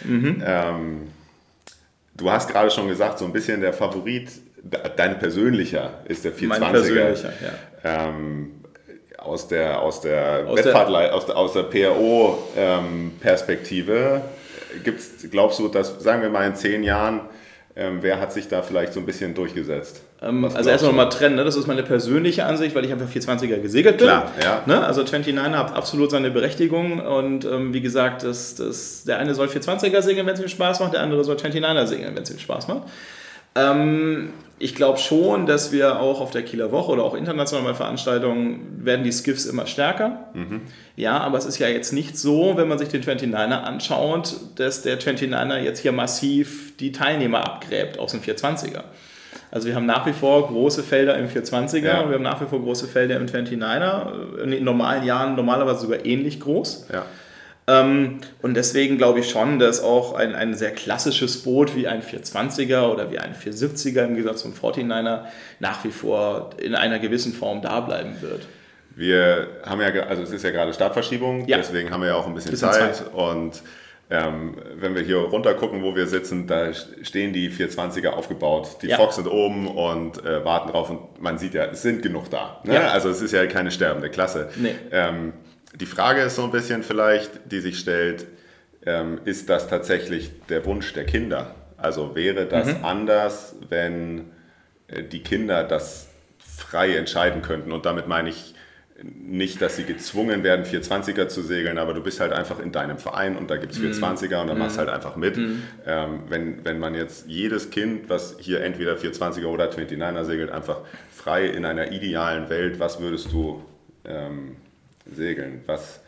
Ähm, 0.05 1.09
du 2.17 2.31
hast 2.31 2.49
gerade 2.51 2.71
schon 2.71 2.87
gesagt, 2.89 3.19
so 3.19 3.25
ein 3.25 3.33
bisschen 3.33 3.61
der 3.61 3.73
Favorit, 3.73 4.31
de- 4.63 4.81
dein 4.97 5.19
persönlicher 5.19 5.91
ist 6.07 6.25
der 6.25 6.33
420er. 6.35 6.47
Mein 6.61 6.73
persönlicher, 6.73 7.33
ja. 7.43 7.51
ähm, 8.09 8.51
aus 9.19 9.49
der, 9.49 9.81
aus 9.83 10.01
der 10.01 10.45
Aus 10.47 10.63
der- 10.63 11.15
aus 11.15 11.27
der, 11.27 11.37
aus 11.37 11.53
der 11.53 11.63
PRO-Perspektive, 11.65 14.21
gibt's, 14.85 15.11
glaubst 15.31 15.59
du, 15.59 15.69
dass, 15.69 16.03
sagen 16.03 16.23
wir 16.23 16.31
mal 16.31 16.47
in 16.47 16.55
zehn 16.55 16.83
Jahren, 16.83 17.21
ähm, 17.77 17.99
wer 18.01 18.21
hat 18.21 18.33
sich 18.33 18.49
da 18.49 18.63
vielleicht 18.63 18.93
so 18.93 19.01
ein 19.01 19.07
bisschen 19.07 19.35
durchgesetzt? 19.35 20.03
Ähm, 20.21 20.45
also 20.45 20.69
erstmal 20.69 20.91
du? 20.91 20.97
mal 20.97 21.07
trennen, 21.07 21.37
ne? 21.37 21.45
das 21.45 21.55
ist 21.55 21.69
meine 21.69 21.85
persönliche 21.85 22.45
Ansicht, 22.45 22.75
weil 22.75 22.85
ich 22.85 22.91
einfach 22.91 23.09
420er 23.09 23.61
gesegelt 23.61 23.99
bin. 23.99 24.07
Klar, 24.09 24.33
ja. 24.43 24.63
Ne? 24.67 24.85
Also 24.85 25.03
29er 25.03 25.53
hat 25.53 25.75
absolut 25.75 26.11
seine 26.11 26.31
Berechtigung 26.31 26.99
und 26.99 27.45
ähm, 27.45 27.73
wie 27.73 27.81
gesagt, 27.81 28.25
das, 28.25 28.57
das, 28.57 29.05
der 29.05 29.19
eine 29.19 29.35
soll 29.35 29.47
420er 29.47 30.03
segeln, 30.03 30.27
wenn 30.27 30.35
es 30.35 30.41
ihm 30.41 30.49
Spaß 30.49 30.81
macht, 30.81 30.95
der 30.95 31.03
andere 31.03 31.23
soll 31.23 31.37
29er 31.37 31.87
segeln, 31.87 32.17
wenn 32.17 32.23
es 32.25 32.31
ihm 32.31 32.41
Spaß 32.41 32.67
macht. 32.67 32.83
Ähm, 33.55 34.31
ich 34.61 34.75
glaube 34.75 34.99
schon, 34.99 35.47
dass 35.47 35.71
wir 35.71 36.01
auch 36.01 36.21
auf 36.21 36.33
der 36.33 36.43
Kieler 36.43 36.73
Woche 36.73 36.91
oder 36.91 37.05
auch 37.05 37.15
international 37.15 37.65
bei 37.65 37.75
Veranstaltungen 37.75 38.85
werden 38.85 39.05
die 39.05 39.13
Skiffs 39.13 39.47
immer 39.47 39.67
stärker. 39.67 40.25
Ja, 40.97 41.19
aber 41.21 41.39
es 41.39 41.45
ist 41.47 41.59
ja 41.59 41.69
jetzt 41.69 41.93
nicht 41.93 42.19
so, 42.19 42.57
wenn 42.57 42.67
man 42.67 42.77
sich 42.79 42.89
den 42.89 43.03
29er 43.05 43.63
anschaut, 43.63 44.35
dass 44.57 44.83
der 44.83 44.99
29er 44.99 45.59
jetzt 45.59 45.79
hier 45.81 45.93
massiv 45.93 46.77
die 46.79 46.91
Teilnehmer 46.91 47.45
abgräbt 47.45 48.01
aus 48.01 48.11
dem 48.11 48.21
420er. 48.21 48.83
Also 49.53 49.69
wir 49.69 49.77
haben 49.77 49.87
nach 49.87 50.05
wie 50.07 50.13
vor 50.13 50.49
große 50.49 50.83
Felder 50.83 51.17
im 51.17 51.29
420er 51.29 51.79
Ja. 51.85 52.01
und 52.01 52.09
wir 52.11 52.17
haben 52.17 52.23
nach 52.25 52.41
wie 52.41 52.47
vor 52.47 52.61
große 52.61 52.89
Felder 52.89 53.17
im 53.17 53.27
29er. 53.27 54.43
In 54.43 54.65
normalen 54.65 55.05
Jahren 55.05 55.37
normalerweise 55.37 55.83
sogar 55.83 56.05
ähnlich 56.05 56.41
groß. 56.41 56.89
Ja. 56.93 57.07
Ähm, 57.69 58.19
und 58.43 58.55
deswegen 58.55 58.97
glaube 58.97 59.21
ich 59.21 59.29
schon, 59.31 59.59
dass 59.59 59.83
auch 59.83 60.15
ein, 60.15 60.35
ein 60.35 60.55
sehr 60.55 60.71
klassisches 60.73 61.43
Boot 61.43 61.77
wie 61.77 61.87
ein 61.87 62.03
420er 62.03 62.89
oder 62.91 63.11
wie 63.13 63.19
ein 63.19 63.35
470er 63.35 64.05
im 64.05 64.15
Gegensatz 64.15 64.41
zum 64.41 64.55
49er 64.55 65.25
nach 65.61 65.85
wie 65.85 65.91
vor 65.91 66.51
in 66.61 66.75
einer 66.75 66.99
gewissen 66.99 67.33
Form 67.35 67.61
da 67.63 67.81
bleiben 67.81 68.21
wird. 68.23 68.47
Wir 68.97 69.49
haben 69.65 69.81
ja, 69.81 69.89
also 70.05 70.23
es 70.23 70.31
ist 70.31 70.43
ja 70.43 70.51
gerade 70.51 70.73
Startverschiebung, 70.73 71.47
Ja. 71.47 71.59
deswegen 71.59 71.91
haben 71.91 72.01
wir 72.01 72.09
ja 72.09 72.15
auch 72.17 72.27
ein 72.27 72.35
bisschen, 72.35 72.51
Bisschen 72.53 72.73
Zeit. 72.73 72.97
Zeit. 72.97 73.13
Und 73.15 73.63
ähm, 74.11 74.57
wenn 74.77 74.95
wir 74.95 75.03
hier 75.03 75.19
runter 75.19 75.53
gucken, 75.55 75.83
wo 75.83 75.95
wir 75.95 76.07
sitzen, 76.07 76.47
da 76.47 76.73
stehen 77.03 77.33
die 77.35 77.51
420er 77.51 78.09
aufgebaut. 78.09 78.79
Die 78.83 78.87
Ja. 78.89 78.97
Fox 78.97 79.17
sind 79.17 79.29
oben 79.29 79.69
und 79.69 80.25
äh, 80.25 80.43
warten 80.45 80.73
drauf 80.73 80.89
und 80.89 81.21
man 81.23 81.37
sieht 81.39 81.53
ja, 81.55 81.67
es 81.67 81.83
sind 81.83 82.03
genug 82.03 82.31
da. 82.31 82.61
Ne? 82.65 82.75
Ja. 82.75 82.89
Also 82.89 83.11
es 83.11 83.21
ist 83.21 83.33
ja 83.33 83.45
keine 83.47 83.71
sterbende 83.71 84.09
Klasse. 84.09 84.49
Nee. 84.57 84.75
Ähm, 84.91 85.35
die 85.81 85.87
Frage 85.87 86.23
ist 86.23 86.37
so 86.37 86.45
ein 86.45 86.51
bisschen 86.51 86.83
vielleicht, 86.83 87.31
die 87.51 87.61
sich 87.61 87.79
stellt, 87.79 88.27
ähm, 88.85 89.21
ist 89.25 89.49
das 89.49 89.69
tatsächlich 89.69 90.31
der 90.49 90.65
Wunsch 90.65 90.93
der 90.93 91.05
Kinder? 91.05 91.55
Also 91.77 92.15
wäre 92.15 92.47
das 92.47 92.69
Mhm. 92.79 92.85
anders, 92.85 93.55
wenn 93.69 94.31
äh, 94.89 95.03
die 95.03 95.23
Kinder 95.23 95.65
das 95.65 96.09
frei 96.39 96.97
entscheiden 96.97 97.43
könnten? 97.43 97.73
Und 97.73 97.87
damit 97.87 98.09
meine 98.09 98.31
ich 98.31 98.55
nicht, 99.03 99.63
dass 99.63 99.77
sie 99.77 99.85
gezwungen 99.85 100.43
werden, 100.43 100.65
420er 100.65 101.29
zu 101.29 101.43
segeln, 101.43 101.79
aber 101.79 101.95
du 101.95 102.03
bist 102.03 102.19
halt 102.19 102.33
einfach 102.33 102.59
in 102.59 102.73
deinem 102.73 102.99
Verein 102.99 103.37
und 103.37 103.49
da 103.49 103.57
gibt 103.57 103.73
es 103.73 103.79
420er 103.79 104.41
und 104.41 104.49
dann 104.49 104.59
machst 104.59 104.77
halt 104.77 104.89
einfach 104.89 105.15
mit. 105.15 105.39
Ähm, 105.87 106.23
wenn, 106.29 106.65
wenn 106.65 106.81
man 106.81 106.97
jetzt 106.97 107.29
jedes 107.29 107.71
Kind, 107.71 108.09
was 108.09 108.37
hier 108.41 108.61
entweder 108.63 108.97
420er 108.97 109.47
oder 109.47 109.71
29er 109.71 110.25
segelt, 110.25 110.51
einfach 110.51 110.81
frei 111.15 111.47
in 111.47 111.65
einer 111.65 111.93
idealen 111.93 112.51
Welt, 112.51 112.81
was 112.81 112.99
würdest 113.01 113.31
du 113.31 113.63
ähm, 114.05 114.57
segeln? 115.13 115.63
Was, 115.67 116.01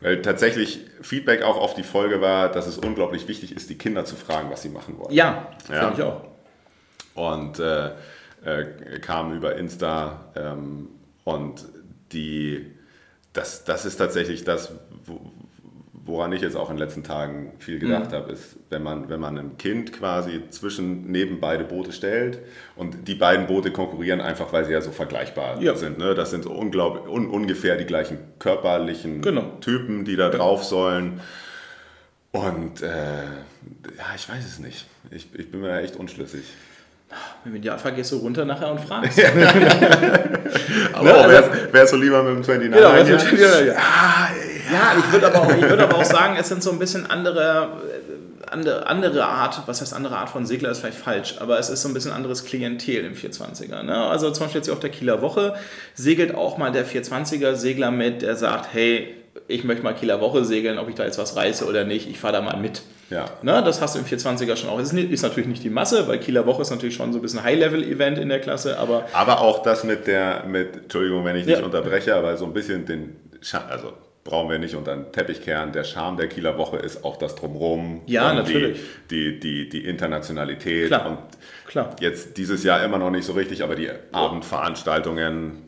weil 0.00 0.20
tatsächlich 0.22 0.80
Feedback 1.00 1.42
auch 1.42 1.56
auf 1.56 1.74
die 1.74 1.82
Folge 1.84 2.20
war, 2.20 2.50
dass 2.50 2.66
es 2.66 2.78
unglaublich 2.78 3.28
wichtig 3.28 3.54
ist, 3.54 3.70
die 3.70 3.78
Kinder 3.78 4.04
zu 4.04 4.16
fragen, 4.16 4.50
was 4.50 4.62
sie 4.62 4.68
machen 4.68 4.98
wollen. 4.98 5.12
Ja, 5.14 5.48
Ja. 5.70 5.88
finde 5.88 5.94
ich 5.94 6.02
auch. 6.02 6.24
Und 7.14 7.58
äh, 7.58 7.90
äh, 8.44 8.98
kam 9.00 9.34
über 9.36 9.56
Insta 9.56 10.32
ähm, 10.34 10.88
und 11.24 11.64
die, 12.12 12.66
das, 13.32 13.64
das 13.64 13.84
ist 13.84 13.96
tatsächlich 13.96 14.44
das, 14.44 14.72
wo, 15.04 15.32
woran 16.04 16.32
ich 16.32 16.40
jetzt 16.42 16.56
auch 16.56 16.68
in 16.68 16.76
den 16.76 16.84
letzten 16.84 17.04
Tagen 17.04 17.52
viel 17.60 17.78
gedacht 17.78 18.10
Mhm. 18.10 18.14
habe, 18.16 18.32
ist, 18.32 18.56
wenn 18.70 18.82
man, 18.82 19.08
wenn 19.08 19.20
man 19.20 19.38
ein 19.38 19.56
Kind 19.56 19.92
quasi 19.92 20.42
zwischen 20.50 21.10
neben 21.10 21.38
beide 21.40 21.62
Boote 21.64 21.92
stellt 21.92 22.40
und 22.74 23.06
die 23.06 23.14
beiden 23.14 23.46
Boote 23.46 23.70
konkurrieren 23.70 24.20
einfach, 24.20 24.52
weil 24.52 24.64
sie 24.64 24.72
ja 24.72 24.80
so 24.80 24.90
vergleichbar 24.90 25.60
Ja. 25.62 25.76
sind. 25.76 25.98
Ne? 25.98 26.14
Das 26.14 26.30
sind 26.30 26.42
so 26.44 26.50
unglaublich, 26.50 27.06
un, 27.12 27.28
ungefähr 27.30 27.76
die 27.76 27.84
gleichen 27.84 28.18
körperlichen 28.40 29.22
Genau. 29.22 29.42
Typen, 29.60 30.04
die 30.04 30.16
da 30.16 30.28
drauf 30.28 30.64
sollen. 30.64 31.20
Und 32.32 32.82
äh, 32.82 32.86
ja, 32.88 34.04
ich 34.16 34.28
weiß 34.28 34.44
es 34.44 34.58
nicht. 34.58 34.86
Ich, 35.10 35.28
ich 35.34 35.50
bin 35.50 35.60
mir 35.60 35.68
da 35.68 35.80
echt 35.80 35.94
unschlüssig. 35.96 36.42
Im 37.44 37.54
Idealfall 37.54 37.92
gehst 37.92 38.10
du 38.10 38.16
runter 38.16 38.44
nachher 38.46 38.70
und 38.72 38.80
fragst. 38.88 39.20
Aber 40.94 41.04
Ne, 41.04 41.14
also- 41.14 41.28
wär's, 41.30 41.72
wärst 41.72 41.92
du 41.92 41.96
lieber 41.98 42.22
mit 42.22 42.36
dem 42.36 42.42
29er 42.42 42.68
Genau, 42.70 42.78
ja, 42.80 43.60
ja. 43.60 43.74
Ja, 44.70 44.92
ich 44.98 45.12
würde 45.12 45.26
aber, 45.26 45.40
auch- 45.42 45.54
ich 45.56 45.62
würde 45.62 45.84
aber 45.84 45.96
auch 45.96 46.04
sagen, 46.18 46.36
es 46.38 46.48
sind 46.48 46.62
so 46.62 46.70
ein 46.70 46.78
bisschen 46.78 47.08
andere, 47.10 47.68
äh, 48.42 48.50
andere, 48.52 48.86
andere 48.86 49.24
Art, 49.24 49.62
was 49.66 49.80
heißt 49.80 49.94
andere 49.94 50.18
Art 50.18 50.28
von 50.28 50.44
Segler, 50.44 50.70
ist 50.70 50.80
vielleicht 50.80 50.98
falsch, 50.98 51.36
aber 51.40 51.58
es 51.58 51.70
ist 51.70 51.80
so 51.82 51.88
ein 51.88 51.94
bisschen 51.94 52.12
anderes 52.12 52.44
Klientel 52.44 53.04
im 53.04 53.14
420er. 53.14 53.82
Ne? 53.82 53.96
Also 53.96 54.30
zum 54.30 54.44
Beispiel 54.44 54.58
jetzt 54.58 54.66
hier 54.66 54.74
auf 54.74 54.80
der 54.80 54.90
Kieler 54.90 55.22
Woche 55.22 55.54
segelt 55.94 56.34
auch 56.34 56.58
mal 56.58 56.70
der 56.70 56.86
420er 56.86 57.54
Segler 57.54 57.90
mit, 57.90 58.20
der 58.22 58.36
sagt, 58.36 58.68
hey, 58.74 59.14
ich 59.48 59.64
möchte 59.64 59.82
mal 59.82 59.94
Kieler 59.94 60.20
Woche 60.20 60.44
segeln, 60.44 60.78
ob 60.78 60.88
ich 60.90 60.94
da 60.94 61.04
jetzt 61.04 61.18
was 61.18 61.34
reiße 61.36 61.64
oder 61.66 61.84
nicht, 61.84 62.08
ich 62.10 62.18
fahre 62.20 62.34
da 62.34 62.40
mal 62.42 62.58
mit. 62.58 62.82
Ja. 63.08 63.24
Ne, 63.42 63.62
das 63.64 63.80
hast 63.82 63.94
du 63.94 63.98
im 63.98 64.04
420er 64.06 64.56
schon 64.56 64.70
auch. 64.70 64.78
Es 64.78 64.92
ist, 64.92 64.98
ist 64.98 65.22
natürlich 65.22 65.48
nicht 65.48 65.62
die 65.64 65.70
Masse, 65.70 66.06
weil 66.08 66.18
Kieler 66.18 66.46
Woche 66.46 66.62
ist 66.62 66.70
natürlich 66.70 66.94
schon 66.94 67.12
so 67.12 67.18
ein 67.18 67.22
bisschen 67.22 67.42
High-Level-Event 67.42 68.18
in 68.18 68.28
der 68.30 68.40
Klasse, 68.40 68.78
aber 68.78 69.04
Aber 69.14 69.40
auch 69.40 69.62
das 69.62 69.84
mit 69.84 70.06
der, 70.06 70.44
mit, 70.46 70.76
Entschuldigung, 70.76 71.24
wenn 71.24 71.36
ich 71.36 71.44
dich 71.46 71.58
Ja. 71.58 71.64
unterbreche, 71.64 72.14
aber 72.14 72.36
so 72.38 72.44
ein 72.46 72.52
bisschen 72.54 72.84
den, 72.86 73.16
also 73.70 73.92
brauchen 74.24 74.50
wir 74.50 74.58
nicht 74.58 74.74
unter 74.76 74.94
den 74.94 75.10
Teppich 75.12 75.42
kehren. 75.42 75.72
Der 75.72 75.84
Charme 75.84 76.16
der 76.16 76.28
Kieler 76.28 76.56
Woche 76.58 76.76
ist 76.76 77.04
auch 77.04 77.16
das 77.16 77.34
Drumherum. 77.34 78.02
Ja, 78.06 78.32
natürlich. 78.32 78.80
Die, 79.10 79.38
die, 79.38 79.40
die, 79.40 79.68
die 79.68 79.84
Internationalität. 79.88 80.88
Klar. 80.88 81.06
Und 81.06 81.18
klar. 81.66 81.96
jetzt 82.00 82.36
dieses 82.36 82.62
Jahr 82.62 82.84
immer 82.84 82.98
noch 82.98 83.10
nicht 83.10 83.24
so 83.24 83.32
richtig, 83.32 83.64
aber 83.64 83.74
die 83.74 83.90
Abendveranstaltungen, 84.12 85.62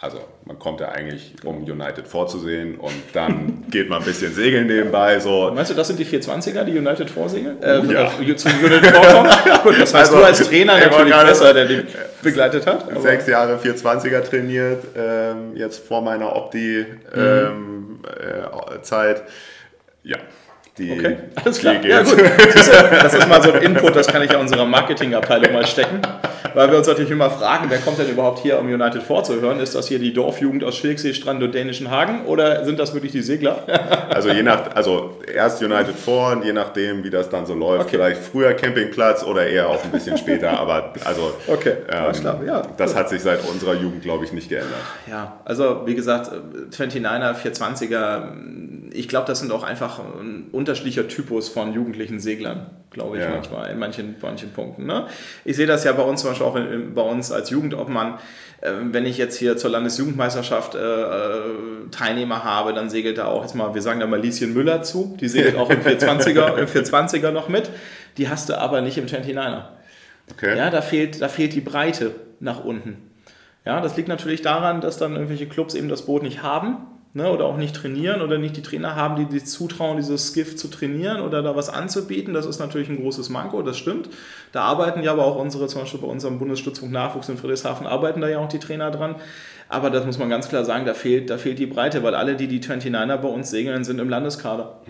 also 0.00 0.20
man 0.44 0.58
kommt 0.58 0.80
ja 0.80 0.90
eigentlich, 0.90 1.34
um 1.44 1.64
United 1.64 2.06
vorzusehen 2.06 2.76
und 2.76 2.92
dann 3.14 3.64
geht 3.70 3.88
man 3.88 4.00
ein 4.00 4.04
bisschen 4.04 4.32
segeln 4.34 4.66
nebenbei. 4.66 5.18
So. 5.18 5.50
Meinst 5.54 5.70
du, 5.70 5.74
das 5.74 5.88
sind 5.88 5.98
die 5.98 6.04
420er, 6.04 6.64
die 6.64 6.78
United 6.78 7.08
vorsegeln? 7.08 7.60
Äh, 7.62 7.84
ja. 7.92 8.12
äh, 8.20 8.36
Zu 8.36 8.48
United 8.48 8.94
vorkommen? 8.94 9.30
Gut, 9.62 9.80
das 9.80 9.94
weißt 9.94 10.12
Also, 10.12 10.18
du 10.18 10.24
als 10.24 10.46
Trainer 10.46 10.78
natürlich 10.78 11.14
besser, 11.14 11.54
der 11.54 11.64
die 11.64 11.82
begleitet 12.22 12.66
hat. 12.66 12.84
sechs 13.00 13.26
Jahre 13.26 13.56
420er 13.56 14.20
trainiert, 14.22 14.84
ähm, 14.96 15.56
jetzt 15.56 15.86
vor 15.86 16.02
meiner 16.02 16.34
Opti-Zeit. 18.52 19.22
ja, 20.02 20.18
die, 20.78 20.92
Okay, 20.92 21.16
alles 21.44 21.58
klar. 21.58 21.74
Ja, 21.84 22.02
gut. 22.02 22.18
Das 23.02 23.14
ist 23.14 23.28
mal 23.28 23.42
so 23.42 23.52
ein 23.52 23.62
Input, 23.62 23.96
das 23.96 24.06
kann 24.06 24.22
ich 24.22 24.30
ja 24.30 24.38
unserer 24.38 24.64
Marketingabteilung 24.64 25.52
mal 25.52 25.66
stecken. 25.66 26.00
Weil 26.54 26.70
wir 26.70 26.78
uns 26.78 26.86
natürlich 26.86 27.10
immer 27.10 27.30
fragen, 27.30 27.66
wer 27.68 27.78
kommt 27.78 27.98
denn 27.98 28.08
überhaupt 28.08 28.38
hier, 28.40 28.58
um 28.58 28.66
United 28.66 29.02
vorzuhören? 29.02 29.60
Ist 29.60 29.74
das 29.74 29.86
hier 29.86 29.98
die 29.98 30.12
Dorfjugend 30.14 30.64
aus 30.64 30.76
Schilksee, 30.76 31.12
Strand 31.12 31.42
und 31.42 31.54
Dänischen 31.54 31.90
Hagen 31.90 32.24
oder 32.24 32.64
sind 32.64 32.78
das 32.78 32.94
wirklich 32.94 33.12
die 33.12 33.20
Segler? 33.22 33.58
Also 34.10 34.30
je 34.30 34.42
nach, 34.42 34.74
also 34.74 35.18
erst 35.32 35.62
United 35.62 35.94
vor 35.94 36.32
und 36.32 36.44
je 36.44 36.52
nachdem, 36.52 37.04
wie 37.04 37.10
das 37.10 37.28
dann 37.28 37.46
so 37.46 37.54
läuft, 37.54 37.82
Okay. 37.82 37.90
vielleicht 37.96 38.22
früher 38.22 38.54
Campingplatz 38.54 39.22
oder 39.24 39.46
eher 39.46 39.68
auch 39.68 39.84
ein 39.84 39.90
bisschen 39.90 40.16
später, 40.18 40.58
aber 40.58 40.92
also 41.04 41.32
Okay, 41.46 41.74
ähm, 41.92 42.12
klar, 42.12 42.40
ja, 42.44 42.62
das 42.76 42.92
gut. 42.92 43.00
hat 43.00 43.08
sich 43.10 43.22
seit 43.22 43.40
unserer 43.48 43.74
Jugend, 43.74 44.02
glaube 44.02 44.24
ich, 44.24 44.32
nicht 44.32 44.48
geändert. 44.48 44.72
Ja, 45.08 45.38
also 45.44 45.82
wie 45.86 45.94
gesagt, 45.94 46.30
29er, 46.72 47.34
420er, 47.36 48.22
ich 48.92 49.08
glaube, 49.08 49.26
das 49.26 49.40
sind 49.40 49.52
auch 49.52 49.62
einfach 49.62 49.98
ein 49.98 50.48
unterschiedlicher 50.52 51.08
Typus 51.08 51.48
von 51.48 51.72
jugendlichen 51.72 52.20
Seglern, 52.20 52.70
glaube 52.90 53.16
ich 53.18 53.22
Ja. 53.22 53.30
manchmal, 53.30 53.70
in 53.70 53.78
manchen, 53.78 54.16
manchen 54.20 54.50
Punkten. 54.52 54.86
Ne? 54.86 55.06
Ich 55.44 55.56
sehe 55.56 55.66
das 55.66 55.84
ja 55.84 55.92
bei 55.92 56.02
uns 56.02 56.20
zum 56.20 56.30
Beispiel 56.30 56.46
auch 56.46 56.56
in, 56.56 56.72
in, 56.72 56.94
bei 56.94 57.02
uns 57.02 57.32
als 57.32 57.50
Jugendobmann. 57.50 58.18
Äh, 58.60 58.72
wenn 58.90 59.06
ich 59.06 59.18
jetzt 59.18 59.36
hier 59.38 59.56
zur 59.56 59.70
Landesjugendmeisterschaft 59.70 60.74
äh, 60.74 60.78
äh, 60.78 61.40
Teilnehmer 61.90 62.44
habe, 62.44 62.72
dann 62.72 62.90
segelt 62.90 63.18
da 63.18 63.26
auch 63.26 63.42
jetzt 63.42 63.54
mal, 63.54 63.74
wir 63.74 63.82
sagen 63.82 64.00
da 64.00 64.06
mal 64.06 64.20
Lieschen 64.20 64.52
Müller 64.54 64.82
zu, 64.82 65.16
die 65.20 65.28
segelt 65.28 65.56
auch 65.56 65.70
im 65.70 65.80
420er, 65.80 66.56
im 66.58 66.66
420er 66.66 67.30
noch 67.30 67.48
mit. 67.48 67.70
Die 68.16 68.28
hast 68.28 68.48
du 68.48 68.58
aber 68.58 68.80
nicht 68.80 68.98
im 68.98 69.06
29er. 69.06 69.62
Okay? 70.32 70.56
Ja, 70.56 70.70
da 70.70 70.82
fehlt, 70.82 71.22
da 71.22 71.28
fehlt 71.28 71.54
die 71.54 71.60
Breite 71.60 72.14
nach 72.40 72.64
unten. 72.64 72.96
Ja, 73.64 73.80
das 73.80 73.96
liegt 73.96 74.08
natürlich 74.08 74.42
daran, 74.42 74.80
dass 74.80 74.98
dann 74.98 75.12
irgendwelche 75.14 75.46
Clubs 75.46 75.74
eben 75.74 75.88
das 75.88 76.02
Boot 76.06 76.22
nicht 76.22 76.42
haben. 76.42 76.78
Ne, 77.18 77.30
oder 77.30 77.44
auch 77.44 77.58
nicht 77.58 77.76
trainieren 77.76 78.22
oder 78.22 78.38
nicht 78.38 78.56
die 78.56 78.62
Trainer 78.62 78.96
haben, 78.96 79.16
die 79.16 79.30
sich 79.30 79.46
zutrauen, 79.46 79.98
dieses 79.98 80.28
Skiff 80.28 80.56
zu 80.56 80.68
trainieren 80.68 81.20
oder 81.20 81.42
da 81.42 81.54
was 81.54 81.68
anzubieten. 81.68 82.32
Das 82.32 82.46
ist 82.46 82.58
natürlich 82.58 82.88
ein 82.88 82.96
großes 82.96 83.28
Manko, 83.28 83.60
das 83.60 83.76
stimmt. 83.76 84.08
Da 84.52 84.62
arbeiten 84.62 85.02
ja 85.02 85.12
aber 85.12 85.26
auch 85.26 85.36
unsere, 85.36 85.66
zum 85.66 85.82
Beispiel 85.82 86.00
bei 86.00 86.06
unserem 86.06 86.38
Bundesstützpunkt 86.38 86.94
Nachwuchs 86.94 87.28
in 87.28 87.36
Friedrichshafen, 87.36 87.86
arbeiten 87.86 88.22
da 88.22 88.28
ja 88.28 88.38
auch 88.38 88.48
die 88.48 88.60
Trainer 88.60 88.90
dran. 88.90 89.16
Aber 89.68 89.90
das 89.90 90.06
muss 90.06 90.18
man 90.18 90.30
ganz 90.30 90.48
klar 90.48 90.64
sagen, 90.64 90.86
da 90.86 90.94
fehlt, 90.94 91.28
da 91.28 91.36
fehlt 91.36 91.58
die 91.58 91.66
Breite, 91.66 92.02
weil 92.02 92.14
alle, 92.14 92.36
die 92.36 92.48
die 92.48 92.60
29er 92.60 93.18
bei 93.18 93.28
uns 93.28 93.50
segeln, 93.50 93.84
sind 93.84 94.00
im 94.00 94.08
Landeskader. 94.08 94.80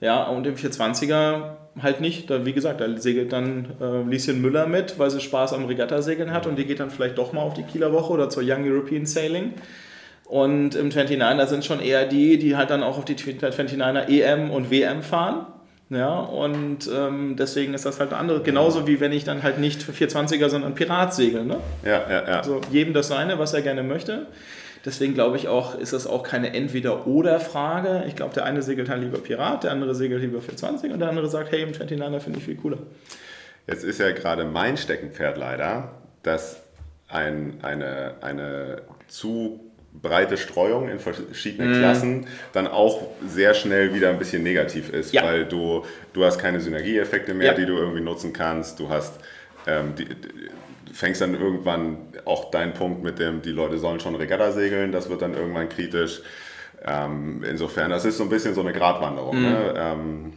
Ja, 0.00 0.24
und 0.24 0.46
im 0.46 0.54
420er 0.54 1.56
halt 1.82 2.00
nicht. 2.00 2.30
Da, 2.30 2.44
wie 2.44 2.52
gesagt, 2.52 2.80
da 2.80 2.96
segelt 2.96 3.32
dann 3.32 3.72
äh, 3.80 4.02
Lieschen 4.08 4.40
Müller 4.40 4.66
mit, 4.66 4.98
weil 4.98 5.10
sie 5.10 5.20
Spaß 5.20 5.54
am 5.54 5.64
Regattasegeln 5.64 6.30
hat 6.30 6.46
und 6.46 6.56
die 6.56 6.66
geht 6.66 6.80
dann 6.80 6.90
vielleicht 6.90 7.18
doch 7.18 7.32
mal 7.32 7.40
auf 7.40 7.54
die 7.54 7.64
Kieler 7.64 7.92
Woche 7.92 8.12
oder 8.12 8.28
zur 8.28 8.42
Young 8.44 8.64
European 8.64 9.06
Sailing. 9.06 9.54
Und 10.26 10.74
im 10.74 10.90
29er 10.90 11.46
sind 11.46 11.64
schon 11.64 11.80
eher 11.80 12.06
die, 12.06 12.38
die 12.38 12.56
halt 12.56 12.70
dann 12.70 12.82
auch 12.82 12.98
auf 12.98 13.04
die 13.04 13.14
29er 13.14 14.08
EM 14.08 14.50
und 14.50 14.70
WM 14.70 15.02
fahren. 15.02 15.46
Ja, 15.90 16.18
und 16.18 16.90
ähm, 16.92 17.36
deswegen 17.36 17.74
ist 17.74 17.84
das 17.84 18.00
halt 18.00 18.12
andere. 18.14 18.42
Genauso 18.42 18.86
wie 18.86 19.00
wenn 19.00 19.12
ich 19.12 19.24
dann 19.24 19.42
halt 19.42 19.58
nicht 19.58 19.82
für 19.82 19.92
420er, 19.92 20.48
sondern 20.48 20.74
Pirat 20.74 21.14
segel. 21.14 21.44
Ne? 21.44 21.58
Ja, 21.84 22.02
ja, 22.08 22.26
ja. 22.26 22.38
Also 22.38 22.62
jedem 22.70 22.94
das 22.94 23.08
seine, 23.08 23.38
was 23.38 23.52
er 23.52 23.62
gerne 23.62 23.82
möchte. 23.82 24.26
Deswegen 24.84 25.14
glaube 25.14 25.36
ich 25.36 25.48
auch, 25.48 25.78
ist 25.78 25.92
das 25.92 26.06
auch 26.06 26.22
keine 26.22 26.54
Entweder-Oder-Frage. 26.54 28.04
Ich 28.06 28.16
glaube, 28.16 28.34
der 28.34 28.44
eine 28.44 28.62
segelt 28.62 28.88
halt 28.88 29.02
lieber 29.02 29.18
Pirat, 29.18 29.64
der 29.64 29.72
andere 29.72 29.94
segelt 29.94 30.20
lieber 30.20 30.40
420 30.40 30.92
und 30.92 31.00
der 31.00 31.08
andere 31.08 31.28
sagt, 31.28 31.52
hey, 31.52 31.62
im 31.62 31.72
29er 31.72 32.20
finde 32.20 32.38
ich 32.38 32.44
viel 32.44 32.56
cooler. 32.56 32.78
Jetzt 33.66 33.84
ist 33.84 33.98
ja 33.98 34.10
gerade 34.12 34.44
mein 34.44 34.76
Steckenpferd 34.76 35.38
leider, 35.38 35.92
dass 36.22 36.62
ein, 37.08 37.58
eine, 37.62 38.14
eine 38.20 38.82
zu 39.08 39.60
breite 40.02 40.36
Streuung 40.36 40.88
in 40.88 40.98
verschiedenen 40.98 41.78
Klassen 41.78 42.26
dann 42.52 42.66
auch 42.66 43.02
sehr 43.26 43.54
schnell 43.54 43.94
wieder 43.94 44.10
ein 44.10 44.18
bisschen 44.18 44.42
negativ 44.42 44.90
ist, 44.90 45.12
Ja. 45.14 45.22
weil 45.24 45.46
du, 45.46 45.84
du 46.12 46.24
hast 46.24 46.38
keine 46.38 46.60
Synergieeffekte 46.60 47.32
mehr, 47.34 47.52
Ja. 47.52 47.54
die 47.54 47.64
du 47.66 47.76
irgendwie 47.76 48.00
nutzen 48.02 48.32
kannst. 48.32 48.80
Du 48.80 48.88
hast 48.88 49.18
ähm, 49.66 49.94
die, 49.96 50.06
fängst 50.92 51.20
dann 51.20 51.34
irgendwann 51.34 51.98
auch 52.24 52.50
deinen 52.50 52.74
Punkt 52.74 53.02
mit 53.02 53.18
dem, 53.18 53.40
die 53.42 53.50
Leute 53.50 53.78
sollen 53.78 53.98
schon 54.00 54.14
Regatta 54.14 54.52
segeln, 54.52 54.92
das 54.92 55.08
wird 55.08 55.22
dann 55.22 55.34
irgendwann 55.34 55.68
kritisch. 55.68 56.22
Ähm, 56.86 57.42
insofern, 57.48 57.90
das 57.90 58.04
ist 58.04 58.18
so 58.18 58.24
ein 58.24 58.28
bisschen 58.28 58.54
so 58.54 58.60
eine 58.60 58.72
Gratwanderung. 58.72 59.40
Ne? 59.40 59.74
Ähm, 59.76 60.32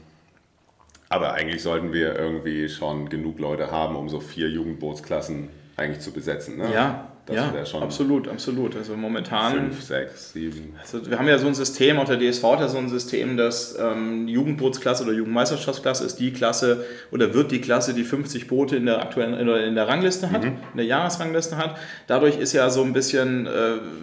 aber 1.09 1.33
eigentlich 1.33 1.61
sollten 1.61 1.93
wir 1.93 2.15
irgendwie 2.17 2.69
schon 2.69 3.09
genug 3.09 3.39
Leute 3.39 3.71
haben, 3.71 3.95
um 3.95 4.07
so 4.09 4.19
vier 4.19 4.49
Jugendbootsklassen 4.49 5.49
eigentlich 5.77 5.99
zu 5.99 6.11
besetzen. 6.11 6.57
Ne? 6.57 6.69
Ja, 6.73 7.11
das 7.27 7.35
ja, 7.35 7.53
wäre 7.53 7.65
schon 7.65 7.83
absolut, 7.83 8.29
absolut. 8.29 8.77
Also 8.77 8.95
momentan, 8.95 9.53
fünf, 9.53 9.83
sechs, 9.83 10.31
sieben. 10.31 10.73
also 10.79 11.05
wir 11.09 11.19
haben 11.19 11.27
ja 11.27 11.37
so 11.37 11.47
ein 11.47 11.53
System, 11.53 11.99
auch 11.99 12.05
der 12.05 12.17
DSV 12.17 12.43
hat 12.43 12.61
ja 12.61 12.69
so 12.69 12.77
ein 12.77 12.87
System, 12.87 13.35
dass 13.35 13.77
ähm, 13.77 14.29
Jugendbootsklasse 14.29 15.03
oder 15.03 15.11
Jugendmeisterschaftsklasse 15.11 16.05
ist 16.05 16.15
die 16.19 16.31
Klasse 16.31 16.85
oder 17.11 17.33
wird 17.33 17.51
die 17.51 17.59
Klasse, 17.59 17.93
die 17.93 18.05
50 18.05 18.47
Boote 18.47 18.77
in 18.77 18.85
der 18.85 19.01
aktuellen 19.01 19.33
oder 19.33 19.61
in 19.65 19.75
der 19.75 19.89
Rangliste 19.89 20.31
hat, 20.31 20.45
in 20.45 20.55
der 20.75 20.85
Jahresrangliste 20.85 21.57
hat. 21.57 21.77
Dadurch 22.07 22.39
ist 22.39 22.53
ja 22.53 22.69
so 22.69 22.81
ein 22.81 22.93
bisschen 22.93 23.45
äh, 23.45 23.49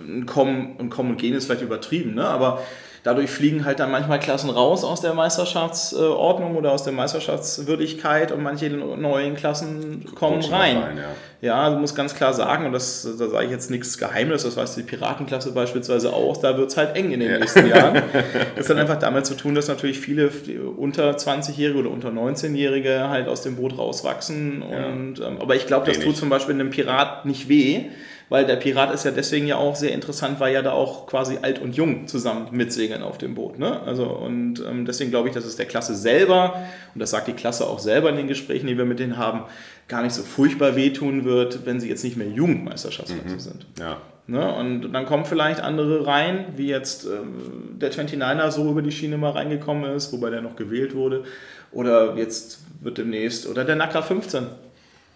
ein 0.07 0.27
Kommen, 0.27 0.77
ein 0.79 0.91
Kommen 0.91 1.13
und 1.13 1.17
Gehen 1.17 1.35
ist 1.35 1.47
vielleicht 1.47 1.63
übertrieben, 1.63 2.15
ne? 2.15 2.27
aber 2.27 2.63
Dadurch 3.05 3.29
fliegen 3.29 3.67
halt 3.67 3.81
dann 3.81 3.91
manchmal 3.91 4.19
Klassen 4.19 4.49
raus 4.49 4.83
aus 4.83 5.03
der 5.03 5.13
Meisterschaftsordnung 5.13 6.57
oder 6.57 6.73
aus 6.73 6.85
der 6.85 6.95
Meisterschaftswürdigkeit 6.95 8.33
und 8.33 8.43
manche 8.43 8.71
neuen 8.71 9.37
Klassen 9.37 10.07
kommen 10.15 10.37
Rutschen 10.37 10.55
rein. 10.55 10.79
rein, 10.79 10.97
ja. 10.97 11.05
Ja, 11.43 11.69
du 11.69 11.77
musst 11.77 11.95
ganz 11.95 12.15
klar 12.15 12.33
sagen, 12.33 12.65
und 12.65 12.73
das, 12.73 13.07
da 13.19 13.29
sage 13.29 13.45
ich 13.45 13.51
jetzt 13.51 13.71
nichts 13.71 13.99
Geheimnis, 13.99 14.45
das 14.45 14.57
weiß 14.57 14.77
die 14.77 14.83
Piratenklasse 14.83 15.53
beispielsweise 15.53 16.15
auch, 16.15 16.39
da 16.39 16.57
wird 16.57 16.71
es 16.71 16.79
halt 16.79 16.97
eng 16.97 17.11
in 17.11 17.21
den 17.21 17.39
nächsten 17.39 17.67
Jahren. 17.67 18.03
Das 18.57 18.71
hat 18.71 18.79
einfach 18.79 18.99
damit 18.99 19.27
zu 19.27 19.35
tun, 19.35 19.55
dass 19.55 19.69
natürlich 19.69 19.99
viele 20.01 20.31
unter 20.75 21.11
20-Jährige 21.11 21.81
oder 21.81 21.91
unter 21.91 22.09
19-Jährige 22.09 23.11
halt 23.11 23.29
aus 23.29 23.43
dem 23.43 23.57
Boot 23.57 23.77
rauswachsen. 23.77 24.63
Und, 24.63 25.21
ähm, 25.21 25.39
aber 25.41 25.57
ich 25.57 25.67
glaube, 25.67 25.87
das 25.87 25.99
tut 25.99 26.17
zum 26.17 26.31
Beispiel 26.31 26.55
einem 26.55 26.71
Pirat 26.71 27.27
nicht 27.27 27.51
weh, 27.51 27.91
weil 28.35 28.47
der 28.47 28.57
Pirat 28.57 28.93
ist 28.93 29.05
ja 29.05 29.13
deswegen 29.13 29.47
ja 29.47 29.59
auch 29.59 29.77
sehr 29.77 29.93
interessant, 29.93 30.41
weil 30.41 30.53
ja 30.53 30.61
da 30.61 30.73
auch 30.73 31.07
quasi 31.07 31.39
alt 31.41 31.63
und 31.63 31.77
jung 31.77 32.09
zusammen 32.09 32.49
mitsegeln 32.51 33.01
auf 33.05 33.17
dem 33.17 33.37
Boot. 33.37 33.61
Ne? 33.61 33.81
Also, 33.83 34.07
und 34.07 34.61
ähm, 34.69 34.87
deswegen 34.87 35.13
glaube 35.13 35.29
ich, 35.29 35.35
dass 35.37 35.45
es 35.45 35.55
der 35.55 35.67
Klasse 35.67 35.95
selber, 35.95 36.67
und 36.93 36.99
das 36.99 37.11
sagt 37.11 37.29
die 37.29 37.33
Klasse 37.33 37.65
auch 37.65 37.79
selber 37.79 38.11
in 38.11 38.17
den 38.17 38.27
Gesprächen, 38.27 38.67
die 38.67 38.77
wir 38.77 38.87
mit 38.87 38.99
denen 38.99 39.19
haben, 39.19 39.45
gar 39.87 40.03
nicht 40.03 40.15
so 40.15 40.25
furchtbar 40.25 40.75
wehtun 40.75 41.25
wird, 41.25 41.65
wenn 41.65 41.79
sie 41.79 41.89
jetzt 41.89 42.03
nicht 42.03 42.17
mehr 42.17 42.27
Jugendmeisterschaftsklasse 42.27 43.39
sind. 43.39 43.67
Ja. 43.79 43.99
Ne? 44.27 44.53
Und 44.53 44.91
dann 44.91 45.07
kommen 45.07 45.27
vielleicht 45.27 45.61
andere 45.61 46.05
rein, 46.05 46.47
wie 46.57 46.67
jetzt 46.67 47.05
ähm, 47.05 47.79
der 47.79 47.93
29er 47.93 48.51
so 48.51 48.69
über 48.69 48.83
die 48.83 48.91
Schiene 48.91 49.17
mal 49.17 49.31
reingekommen 49.31 49.95
ist, 49.95 50.13
wobei 50.13 50.31
der 50.31 50.43
noch 50.43 50.57
gewählt 50.57 50.97
wurde. 50.97 51.23
Oder 51.71 52.17
jetzt 52.17 52.65
wird 52.81 52.99
demnächst, 52.99 53.47
oder 53.47 53.65
der 53.65 53.77
Nackra 53.77 54.03
15. 54.03 54.47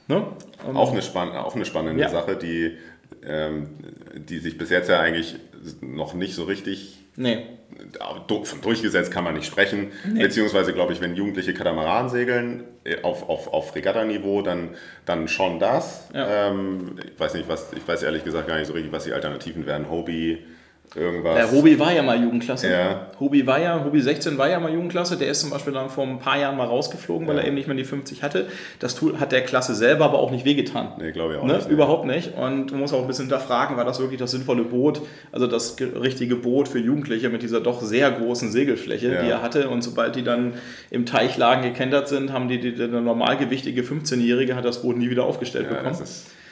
Ne? 0.09 0.23
Auch 0.75 0.93
eine, 0.93 1.03
spann 1.03 1.33
auch 1.33 1.55
eine 1.55 1.65
spannende 1.65 2.01
Ja. 2.01 2.09
Sache, 2.09 2.37
die, 2.37 2.79
die 4.17 4.39
sich 4.39 4.59
bis 4.59 4.71
jetzt 4.71 4.89
ja 4.89 5.01
eigentlich 5.01 5.37
noch 5.81 6.15
nicht 6.15 6.35
so 6.35 6.45
richtig 6.45 6.99
Nee. 7.21 7.47
von 8.45 8.61
durchgesetzt 8.61 9.11
kann 9.11 9.25
man 9.25 9.35
nicht 9.35 9.47
sprechen. 9.47 9.91
Beziehungsweise, 10.15 10.73
glaube 10.73 10.93
ich, 10.93 11.01
wenn 11.01 11.17
Jugendliche 11.17 11.53
Katamaran 11.53 12.09
segeln 12.09 12.63
äh, 12.85 13.03
auf, 13.03 13.29
auf, 13.29 13.53
auf 13.53 13.75
Regatta-Niveau, 13.75 14.43
dann, 14.43 14.71
dann 15.05 15.27
schon 15.27 15.59
das. 15.59 16.09
Ja. 16.15 16.49
Ähm, 16.49 16.95
ich 17.13 17.19
weiß 17.19 17.35
nicht, 17.35 17.49
was, 17.49 17.73
ich 17.73 17.87
weiß 17.87 18.05
ehrlich 18.05 18.23
gesagt 18.23 18.47
gar 18.47 18.57
nicht 18.57 18.69
so 18.69 18.73
richtig, 18.73 18.93
was 18.93 19.03
die 19.03 19.13
Alternativen 19.13 19.67
wären. 19.67 19.91
Hobie, 19.91 20.45
irgendwas. 20.97 21.35
Der 21.37 21.51
Hobi 21.53 21.79
war 21.79 21.93
ja 21.93 22.03
mal 22.03 22.21
Jugendklasse. 22.23 22.71
Ja. 22.71 23.07
Hobi 23.21 23.47
war 23.47 23.61
ja, 23.61 23.85
Hobi 23.85 24.01
16 24.01 24.39
war 24.39 24.49
ja 24.49 24.59
mal 24.61 24.73
Jugendklasse. 24.73 25.17
Der 25.17 25.29
ist 25.29 25.41
zum 25.41 25.51
Beispiel 25.51 25.73
dann 25.73 25.89
vor 25.91 26.05
ein 26.07 26.19
paar 26.19 26.39
Jahren 26.39 26.57
mal 26.57 26.67
rausgeflogen, 26.67 27.27
weil 27.29 27.37
Ja. 27.37 27.43
er 27.43 27.47
eben 27.49 27.57
nicht 27.57 27.69
mehr 27.69 27.77
die 27.77 27.85
50 27.85 28.23
hatte. 28.23 28.47
Das 28.79 29.01
hat 29.21 29.33
der 29.33 29.43
Klasse 29.43 29.75
selber 29.75 30.05
aber 30.07 30.19
auch 30.19 30.31
nicht 30.31 30.45
wehgetan. 30.45 30.93
Nee, 30.99 31.13
glaube 31.13 31.35
ich 31.35 31.41
auch 31.41 31.45
Ne? 31.45 31.55
nicht. 31.55 31.69
Überhaupt 31.69 32.07
nicht. 32.07 32.35
Und 32.37 32.71
man 32.73 32.81
muss 32.81 32.93
auch 32.93 33.01
ein 33.03 33.07
bisschen 33.07 33.25
hinterfragen, 33.27 33.77
war 33.77 33.85
das 33.85 33.99
wirklich 34.01 34.19
das 34.19 34.31
sinnvolle 34.31 34.63
Boot, 34.65 35.03
also 35.33 35.47
das 35.47 35.77
ge- 35.77 35.97
richtige 35.99 36.37
Boot 36.37 36.69
für 36.69 36.79
Jugendliche 36.79 37.29
mit 37.29 37.43
dieser 37.43 37.61
doch 37.61 37.83
sehr 37.83 38.11
großen 38.11 38.51
Segelfläche, 38.51 39.13
Ja. 39.13 39.23
die 39.23 39.31
er 39.31 39.43
hatte. 39.43 39.69
Und 39.71 39.83
sobald 39.83 40.17
die 40.17 40.23
dann 40.25 40.55
im 40.91 41.07
Teich 41.07 41.37
lagen 41.37 41.63
gekentert 41.63 42.09
sind, 42.09 42.33
haben 42.33 42.49
die, 42.49 42.61
die 42.61 42.75
der 42.75 42.89
normalgewichtige 42.89 43.83
15-Jährige 43.83 44.57
hat 44.57 44.65
das 44.65 44.83
Boot 44.83 44.97
nie 44.97 45.11
wieder 45.11 45.25
aufgestellt 45.25 45.69
bekommen. 45.69 45.97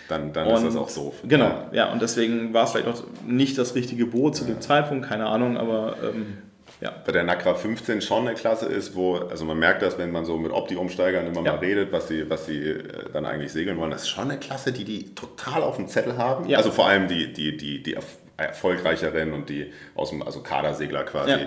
Ist, 0.06 0.10
dann 0.10 0.32
dann 0.32 0.48
ist 0.48 0.58
Und- 0.60 0.66
das 0.66 0.76
auch 0.76 0.90
doof. 0.90 1.14
Genau, 1.26 1.44
Ja. 1.46 1.68
ja, 1.72 1.92
und 1.92 2.00
deswegen 2.02 2.52
war 2.54 2.64
es 2.64 2.72
vielleicht 2.72 2.88
auch 2.88 3.02
nicht 3.26 3.58
das 3.58 3.74
richtige 3.74 4.06
Boot 4.06 4.36
zu 4.36 4.44
dem 4.44 4.60
Zeitpunkt, 4.60 5.08
keine 5.08 5.26
Ahnung, 5.26 5.56
aber 5.56 5.96
ähm, 6.02 6.38
ja. 6.80 6.92
bei 7.04 7.12
der 7.12 7.24
Nacra 7.24 7.54
15 7.54 8.00
schon 8.02 8.26
eine 8.26 8.34
Klasse 8.36 8.66
ist, 8.66 8.94
wo, 8.94 9.16
also 9.16 9.44
man 9.44 9.58
merkt 9.58 9.82
das, 9.82 9.98
wenn 9.98 10.10
man 10.12 10.24
so 10.24 10.36
mit 10.36 10.52
Opti-Umsteigern 10.52 11.26
immer 11.26 11.42
Ja. 11.42 11.52
mal 11.52 11.58
redet, 11.58 11.92
was 11.92 12.08
sie, 12.08 12.28
was 12.30 12.46
sie 12.46 12.58
äh, 12.62 12.82
dann 13.12 13.24
eigentlich 13.26 13.52
segeln 13.52 13.78
wollen, 13.78 13.90
das 13.90 14.02
ist 14.02 14.08
schon 14.08 14.30
eine 14.30 14.38
Klasse, 14.38 14.72
die 14.72 14.84
die 14.84 15.14
total 15.14 15.62
auf 15.62 15.76
dem 15.76 15.88
Zettel 15.88 16.16
haben. 16.18 16.48
Ja. 16.48 16.58
Also 16.58 16.70
vor 16.70 16.86
allem 16.86 17.08
die, 17.08 17.32
die, 17.32 17.56
die, 17.56 17.82
die 17.82 17.96
erfolgreicheren 18.36 19.32
und 19.32 19.48
die 19.48 19.72
aus 19.94 20.10
dem, 20.10 20.22
also 20.22 20.40
Kadersegler 20.40 21.04
quasi, 21.04 21.30
Ja. 21.30 21.38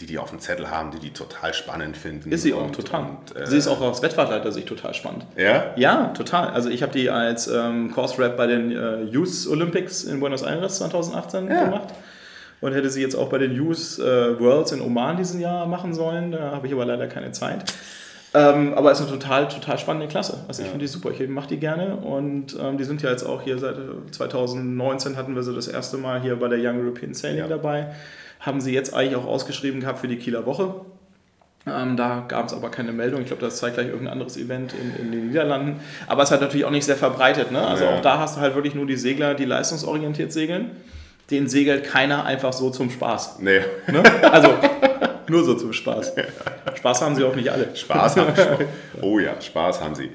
die 0.00 0.06
die 0.06 0.18
auf 0.18 0.30
dem 0.30 0.38
Zettel 0.40 0.70
haben, 0.70 0.90
die 0.92 0.98
die 0.98 1.10
total 1.12 1.52
spannend 1.54 1.96
finden. 1.96 2.30
Ist 2.30 2.42
sie 2.42 2.54
auch 2.54 2.62
und, 2.66 2.74
total. 2.74 3.02
Und, 3.02 3.36
äh, 3.36 3.46
sie 3.46 3.56
ist 3.58 3.66
auch 3.68 3.80
aus 3.80 4.02
Wettfahrtleiter-Sicht 4.02 4.68
total 4.68 4.94
spannend. 4.94 5.26
Ja? 5.36 5.72
Ja, 5.76 6.08
total. 6.16 6.48
Also 6.50 6.68
ich 6.70 6.82
habe 6.82 6.92
die 6.92 7.10
als 7.10 7.48
ähm, 7.48 7.92
Course 7.92 8.18
Rep 8.22 8.36
bei 8.36 8.46
den 8.46 8.70
äh, 8.70 9.02
Youth 9.04 9.46
Olympics 9.50 10.04
in 10.04 10.20
Buenos 10.20 10.42
Aires 10.42 10.78
2018 10.78 11.48
Ja. 11.50 11.64
gemacht. 11.64 11.88
Und 12.62 12.72
hätte 12.72 12.88
sie 12.88 13.02
jetzt 13.02 13.14
auch 13.16 13.28
bei 13.28 13.36
den 13.38 13.52
Youth 13.54 13.98
äh, 13.98 14.40
Worlds 14.40 14.72
in 14.72 14.80
Oman 14.80 15.18
diesen 15.18 15.40
Jahr 15.40 15.66
machen 15.66 15.92
sollen. 15.94 16.32
Da 16.32 16.52
habe 16.52 16.66
ich 16.66 16.72
aber 16.72 16.86
leider 16.86 17.06
keine 17.06 17.30
Zeit. 17.32 17.64
Ähm, 18.38 18.74
aber 18.74 18.90
es 18.92 19.00
ist 19.00 19.08
eine 19.08 19.18
total, 19.18 19.48
total 19.48 19.78
spannende 19.78 20.08
Klasse. 20.08 20.40
Also 20.46 20.60
ich 20.62 20.68
finde 20.68 20.84
die 20.84 20.88
super. 20.88 21.10
Ich 21.10 21.26
mache 21.28 21.48
die 21.48 21.56
gerne. 21.56 21.96
Und 21.96 22.54
ähm, 22.60 22.76
die 22.76 22.84
sind 22.84 23.00
ja 23.00 23.10
jetzt 23.10 23.22
auch 23.24 23.40
hier 23.40 23.56
seit 23.58 23.76
äh, 23.78 24.10
2019 24.10 25.16
hatten 25.16 25.34
wir 25.34 25.42
sie 25.42 25.54
das 25.54 25.68
erste 25.68 25.96
Mal 25.96 26.20
hier 26.20 26.36
bei 26.36 26.48
der 26.48 26.58
Young 26.58 26.78
European 26.84 27.14
Sailing 27.14 27.38
Ja. 27.38 27.48
dabei. 27.48 27.94
Haben 28.40 28.60
sie 28.60 28.74
jetzt 28.74 28.92
eigentlich 28.92 29.16
auch 29.16 29.24
ausgeschrieben 29.24 29.80
gehabt 29.80 30.00
für 30.00 30.08
die 30.08 30.16
Kieler 30.16 30.44
Woche. 30.44 30.74
Ähm, 31.66 31.96
da 31.96 32.24
gab 32.28 32.46
es 32.46 32.52
aber 32.52 32.70
keine 32.70 32.92
Meldung. 32.92 33.20
Ich 33.22 33.28
glaube, 33.28 33.40
das 33.42 33.56
zeigt 33.56 33.74
gleich 33.76 33.86
irgendein 33.88 34.12
anderes 34.12 34.36
Event 34.36 34.74
in, 34.74 35.06
in 35.06 35.12
den 35.12 35.28
Niederlanden. 35.28 35.80
Aber 36.06 36.22
es 36.22 36.28
ist 36.28 36.32
halt 36.32 36.42
natürlich 36.42 36.66
auch 36.66 36.70
nicht 36.70 36.84
sehr 36.84 36.96
verbreitet. 36.96 37.50
Ne? 37.52 37.66
Also 37.66 37.84
Ja. 37.84 37.96
auch 37.96 38.02
da 38.02 38.18
hast 38.18 38.36
du 38.36 38.40
halt 38.42 38.54
wirklich 38.54 38.74
nur 38.74 38.86
die 38.86 38.96
Segler, 38.96 39.34
die 39.34 39.46
leistungsorientiert 39.46 40.30
segeln. 40.32 40.72
Den 41.30 41.48
segelt 41.48 41.84
keiner 41.84 42.24
einfach 42.24 42.52
so 42.52 42.70
zum 42.70 42.90
Spaß. 42.90 43.38
Nee, 43.40 43.60
Ne? 43.90 44.02
Also 44.30 44.50
nur 45.30 45.44
so 45.44 45.54
zum 45.54 45.72
Spaß. 45.72 46.14
Spaß 46.76 47.02
haben 47.02 47.14
sie 47.16 47.24
auch 47.24 47.34
nicht 47.34 47.50
alle. 47.50 47.74
Spaß 47.74 48.16
haben 48.16 48.32
sie. 48.34 48.66
Oh 49.02 49.18
ja, 49.18 49.40
Spaß 49.40 49.80
haben 49.82 49.94
sie. 49.94 50.10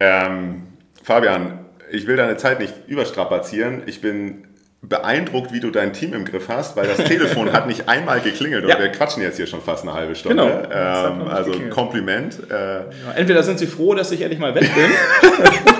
Ähm, 0.00 0.62
Fabian, 1.02 1.64
ich 1.90 2.06
will 2.06 2.16
deine 2.16 2.36
Zeit 2.36 2.60
nicht 2.60 2.74
überstrapazieren. 2.86 3.82
Ich 3.86 4.00
bin 4.00 4.44
beeindruckt, 4.80 5.52
wie 5.52 5.58
du 5.58 5.70
dein 5.72 5.92
Team 5.92 6.14
im 6.14 6.24
Griff 6.24 6.48
hast, 6.48 6.76
weil 6.76 6.86
das 6.86 6.98
Telefon 6.98 7.52
hat 7.52 7.66
nicht 7.66 7.88
einmal 7.88 8.20
geklingelt 8.20 8.62
und 8.64 8.70
Ja. 8.70 8.78
wir 8.78 8.88
quatschen 8.92 9.22
jetzt 9.22 9.36
hier 9.36 9.48
schon 9.48 9.60
fast 9.60 9.82
eine 9.82 9.92
halbe 9.92 10.14
Stunde. 10.14 10.44
Genau. 10.44 10.56
Ähm, 10.72 11.28
also 11.28 11.50
geklingelt. 11.50 11.74
Kompliment. 11.74 12.38
Äh, 12.48 12.54
Ja, 12.54 12.82
Entweder 13.16 13.42
sind 13.42 13.58
sie 13.58 13.66
froh, 13.66 13.94
dass 13.94 14.12
ich 14.12 14.20
endlich 14.22 14.38
mal 14.38 14.54
weg 14.54 14.70
bin. 14.72 15.34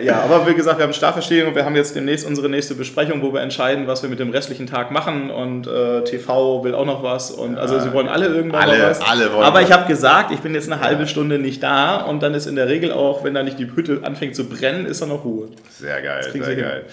Äh, 0.00 0.04
ja, 0.04 0.20
aber 0.22 0.46
wie 0.46 0.54
gesagt, 0.54 0.78
wir 0.78 0.84
haben 0.84 0.92
Startverstehung 0.92 1.48
und 1.48 1.54
wir 1.54 1.64
haben 1.64 1.76
jetzt 1.76 1.94
demnächst 1.96 2.26
unsere 2.26 2.48
nächste 2.48 2.74
Besprechung, 2.74 3.22
wo 3.22 3.32
wir 3.32 3.40
entscheiden, 3.40 3.86
was 3.86 4.02
wir 4.02 4.10
mit 4.10 4.18
dem 4.18 4.30
restlichen 4.30 4.66
Tag 4.66 4.90
machen 4.90 5.30
und 5.30 5.66
äh, 5.66 6.04
TV 6.04 6.64
will 6.64 6.74
auch 6.74 6.84
noch 6.86 7.02
was 7.02 7.30
und 7.30 7.58
also 7.58 7.78
sie 7.80 7.92
wollen 7.92 8.08
alle 8.08 8.26
irgendwann 8.26 8.68
Alle- 8.68 8.82
was. 8.90 9.00
alle 9.00 9.32
wollen 9.32 9.44
aber 9.44 9.62
ich 9.62 9.72
habe 9.72 9.86
gesagt, 9.86 10.30
ich 10.32 10.40
bin 10.40 10.54
jetzt 10.54 10.70
eine 10.70 10.80
halbe 10.80 11.06
Stunde 11.06 11.38
nicht 11.38 11.62
da 11.62 11.96
und 12.02 12.22
dann 12.22 12.34
ist 12.34 12.46
in 12.46 12.56
der 12.56 12.68
Regel 12.68 12.92
auch, 12.92 13.24
wenn 13.24 13.34
da 13.34 13.42
nicht 13.42 13.58
die 13.58 13.70
Hütte 13.74 14.00
anfängt 14.02 14.34
zu 14.36 14.48
brennen, 14.48 14.86
ist 14.86 15.02
da 15.02 15.06
noch 15.06 15.24
Ruhe. 15.24 15.48
Sehr 15.70 16.00
geil, 16.02 16.22
sehr 16.22 16.32
sie 16.44 16.50
hin. 16.54 16.60
geil. 16.60 16.84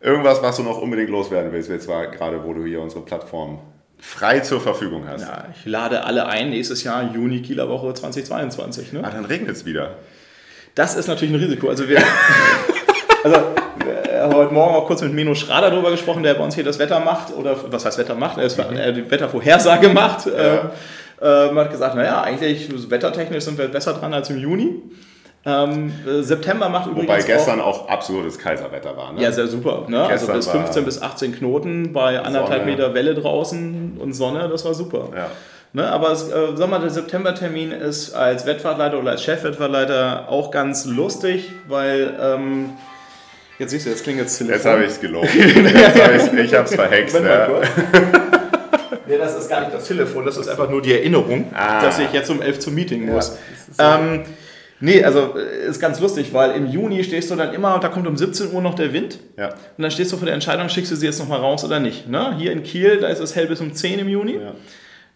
Irgendwas, 0.00 0.40
was 0.42 0.56
du 0.56 0.62
noch 0.62 0.80
unbedingt 0.80 1.10
loswerden 1.10 1.50
willst, 1.52 1.68
jetzt 1.70 1.88
war 1.88 2.06
gerade, 2.06 2.44
wo 2.44 2.52
du 2.52 2.64
hier 2.64 2.80
unsere 2.80 3.02
Plattform 3.04 3.58
frei 4.00 4.38
zur 4.40 4.60
Verfügung 4.60 5.02
hast. 5.08 5.22
Ja, 5.22 5.46
ich 5.52 5.66
lade 5.66 6.04
alle 6.04 6.26
ein, 6.26 6.50
nächstes 6.50 6.84
Jahr 6.84 7.10
Juni 7.12 7.42
Kieler 7.42 7.68
Woche 7.68 7.92
2022. 7.94 8.92
Ne? 8.92 9.00
Ah, 9.02 9.10
dann 9.10 9.24
regnet 9.24 9.50
es 9.56 9.64
wieder. 9.64 9.90
Das 10.78 10.94
ist 10.94 11.08
natürlich 11.08 11.34
ein 11.34 11.40
Risiko. 11.40 11.68
Also 11.68 11.88
wir, 11.88 11.98
also 13.24 13.36
heute 14.32 14.54
Morgen 14.54 14.76
auch 14.76 14.86
kurz 14.86 15.02
mit 15.02 15.12
Mino 15.12 15.34
Schrader 15.34 15.70
darüber 15.70 15.90
gesprochen, 15.90 16.22
der 16.22 16.34
bei 16.34 16.44
uns 16.44 16.54
hier 16.54 16.62
das 16.62 16.78
Wetter 16.78 17.00
macht 17.00 17.34
oder 17.36 17.56
was 17.68 17.84
heißt 17.84 17.98
Wetter 17.98 18.14
macht, 18.14 18.38
er 18.38 18.44
ist 18.44 18.56
er 18.60 18.92
die 18.92 19.10
Wettervorhersage 19.10 19.88
macht. 19.88 20.26
Ja. 20.26 20.70
Ähm, 21.20 21.58
hat 21.58 21.72
gesagt, 21.72 21.96
naja, 21.96 22.22
eigentlich 22.22 22.70
wettertechnisch 22.90 23.42
sind 23.42 23.58
wir 23.58 23.66
besser 23.66 23.94
dran 23.94 24.14
als 24.14 24.30
im 24.30 24.38
Juni. 24.38 24.80
Ähm, 25.44 25.92
äh, 26.06 26.22
September 26.22 26.68
macht 26.68 26.86
übrigens 26.86 27.08
Wobei 27.08 27.22
auch, 27.22 27.26
gestern 27.26 27.60
auch 27.60 27.88
absolutes 27.88 28.38
Kaiserwetter 28.38 28.96
war. 28.96 29.12
Ne? 29.12 29.22
ja, 29.22 29.32
sehr 29.32 29.48
super. 29.48 29.84
Ne? 29.88 30.00
Also 30.00 30.32
bis 30.32 30.46
war 30.46 30.62
15 30.62 30.84
bis 30.84 31.02
18 31.02 31.34
Knoten 31.34 31.92
bei 31.92 32.20
anderthalb 32.20 32.60
Sonne. 32.60 32.70
Meter 32.70 32.94
Welle 32.94 33.14
draußen 33.16 33.96
und 33.98 34.12
Sonne, 34.12 34.48
das 34.48 34.64
war 34.64 34.74
super. 34.74 35.08
Ja. 35.12 35.26
Ne, 35.74 35.86
aber 35.90 36.12
es, 36.12 36.28
äh, 36.28 36.32
sag 36.54 36.70
mal, 36.70 36.80
der 36.80 36.88
Septembertermin 36.90 37.72
ist 37.72 38.14
als 38.14 38.46
Wettfahrtleiter 38.46 38.98
oder 38.98 39.10
als 39.12 39.22
Chefwettfahrtleiter 39.22 40.28
auch 40.28 40.50
ganz 40.50 40.86
lustig, 40.86 41.52
weil 41.68 42.14
ähm, 42.20 42.70
jetzt 43.58 43.72
siehst 43.72 43.84
du, 43.84 43.90
jetzt 43.90 44.02
klingelt 44.02 44.28
das 44.28 44.38
Telefon. 44.38 44.54
Jetzt 44.56 44.66
habe 44.66 44.84
ich 44.84 44.90
es 44.90 45.00
gelogen. 45.00 45.28
Jetzt 45.36 46.02
hab 46.02 46.14
ich's, 46.14 46.30
ich 46.32 46.54
habe 46.54 46.64
es 46.64 46.74
verhext. 46.74 47.16
Ja. 47.22 47.48
nee, 49.06 49.18
das 49.18 49.36
ist 49.36 49.48
gar 49.50 49.60
nicht 49.60 49.74
das 49.74 49.86
Telefon, 49.86 50.24
das 50.24 50.38
ist 50.38 50.48
einfach 50.48 50.70
nur 50.70 50.80
die 50.80 50.92
Erinnerung, 50.94 51.50
Ah. 51.54 51.82
dass 51.82 51.98
ich 51.98 52.10
jetzt 52.12 52.30
um 52.30 52.40
11 52.40 52.60
zum 52.60 52.74
Meeting 52.74 53.04
muss. 53.06 53.36
ähm, 53.78 54.22
nee, 54.80 55.04
also 55.04 55.34
äh, 55.36 55.68
ist 55.68 55.80
ganz 55.80 56.00
lustig, 56.00 56.32
weil 56.32 56.52
im 56.52 56.66
Juni 56.66 57.04
stehst 57.04 57.30
du 57.30 57.36
dann 57.36 57.52
immer, 57.52 57.74
und 57.74 57.84
da 57.84 57.88
kommt 57.88 58.06
um 58.06 58.16
17 58.16 58.52
Uhr 58.52 58.62
noch 58.62 58.74
der 58.74 58.94
Wind. 58.94 59.18
Ja. 59.36 59.48
Und 59.48 59.82
dann 59.82 59.90
stehst 59.90 60.12
du 60.12 60.16
vor 60.16 60.24
der 60.26 60.34
Entscheidung, 60.34 60.68
schickst 60.70 60.90
du 60.92 60.96
sie 60.96 61.04
jetzt 61.06 61.18
nochmal 61.18 61.40
raus 61.40 61.62
oder 61.62 61.78
nicht. 61.78 62.08
Ne? 62.08 62.34
Hier 62.38 62.52
in 62.52 62.62
Kiel, 62.62 62.98
da 63.00 63.08
ist 63.08 63.20
es 63.20 63.36
hell 63.36 63.46
bis 63.48 63.60
um 63.60 63.74
10 63.74 63.98
im 63.98 64.08
Juni. 64.08 64.38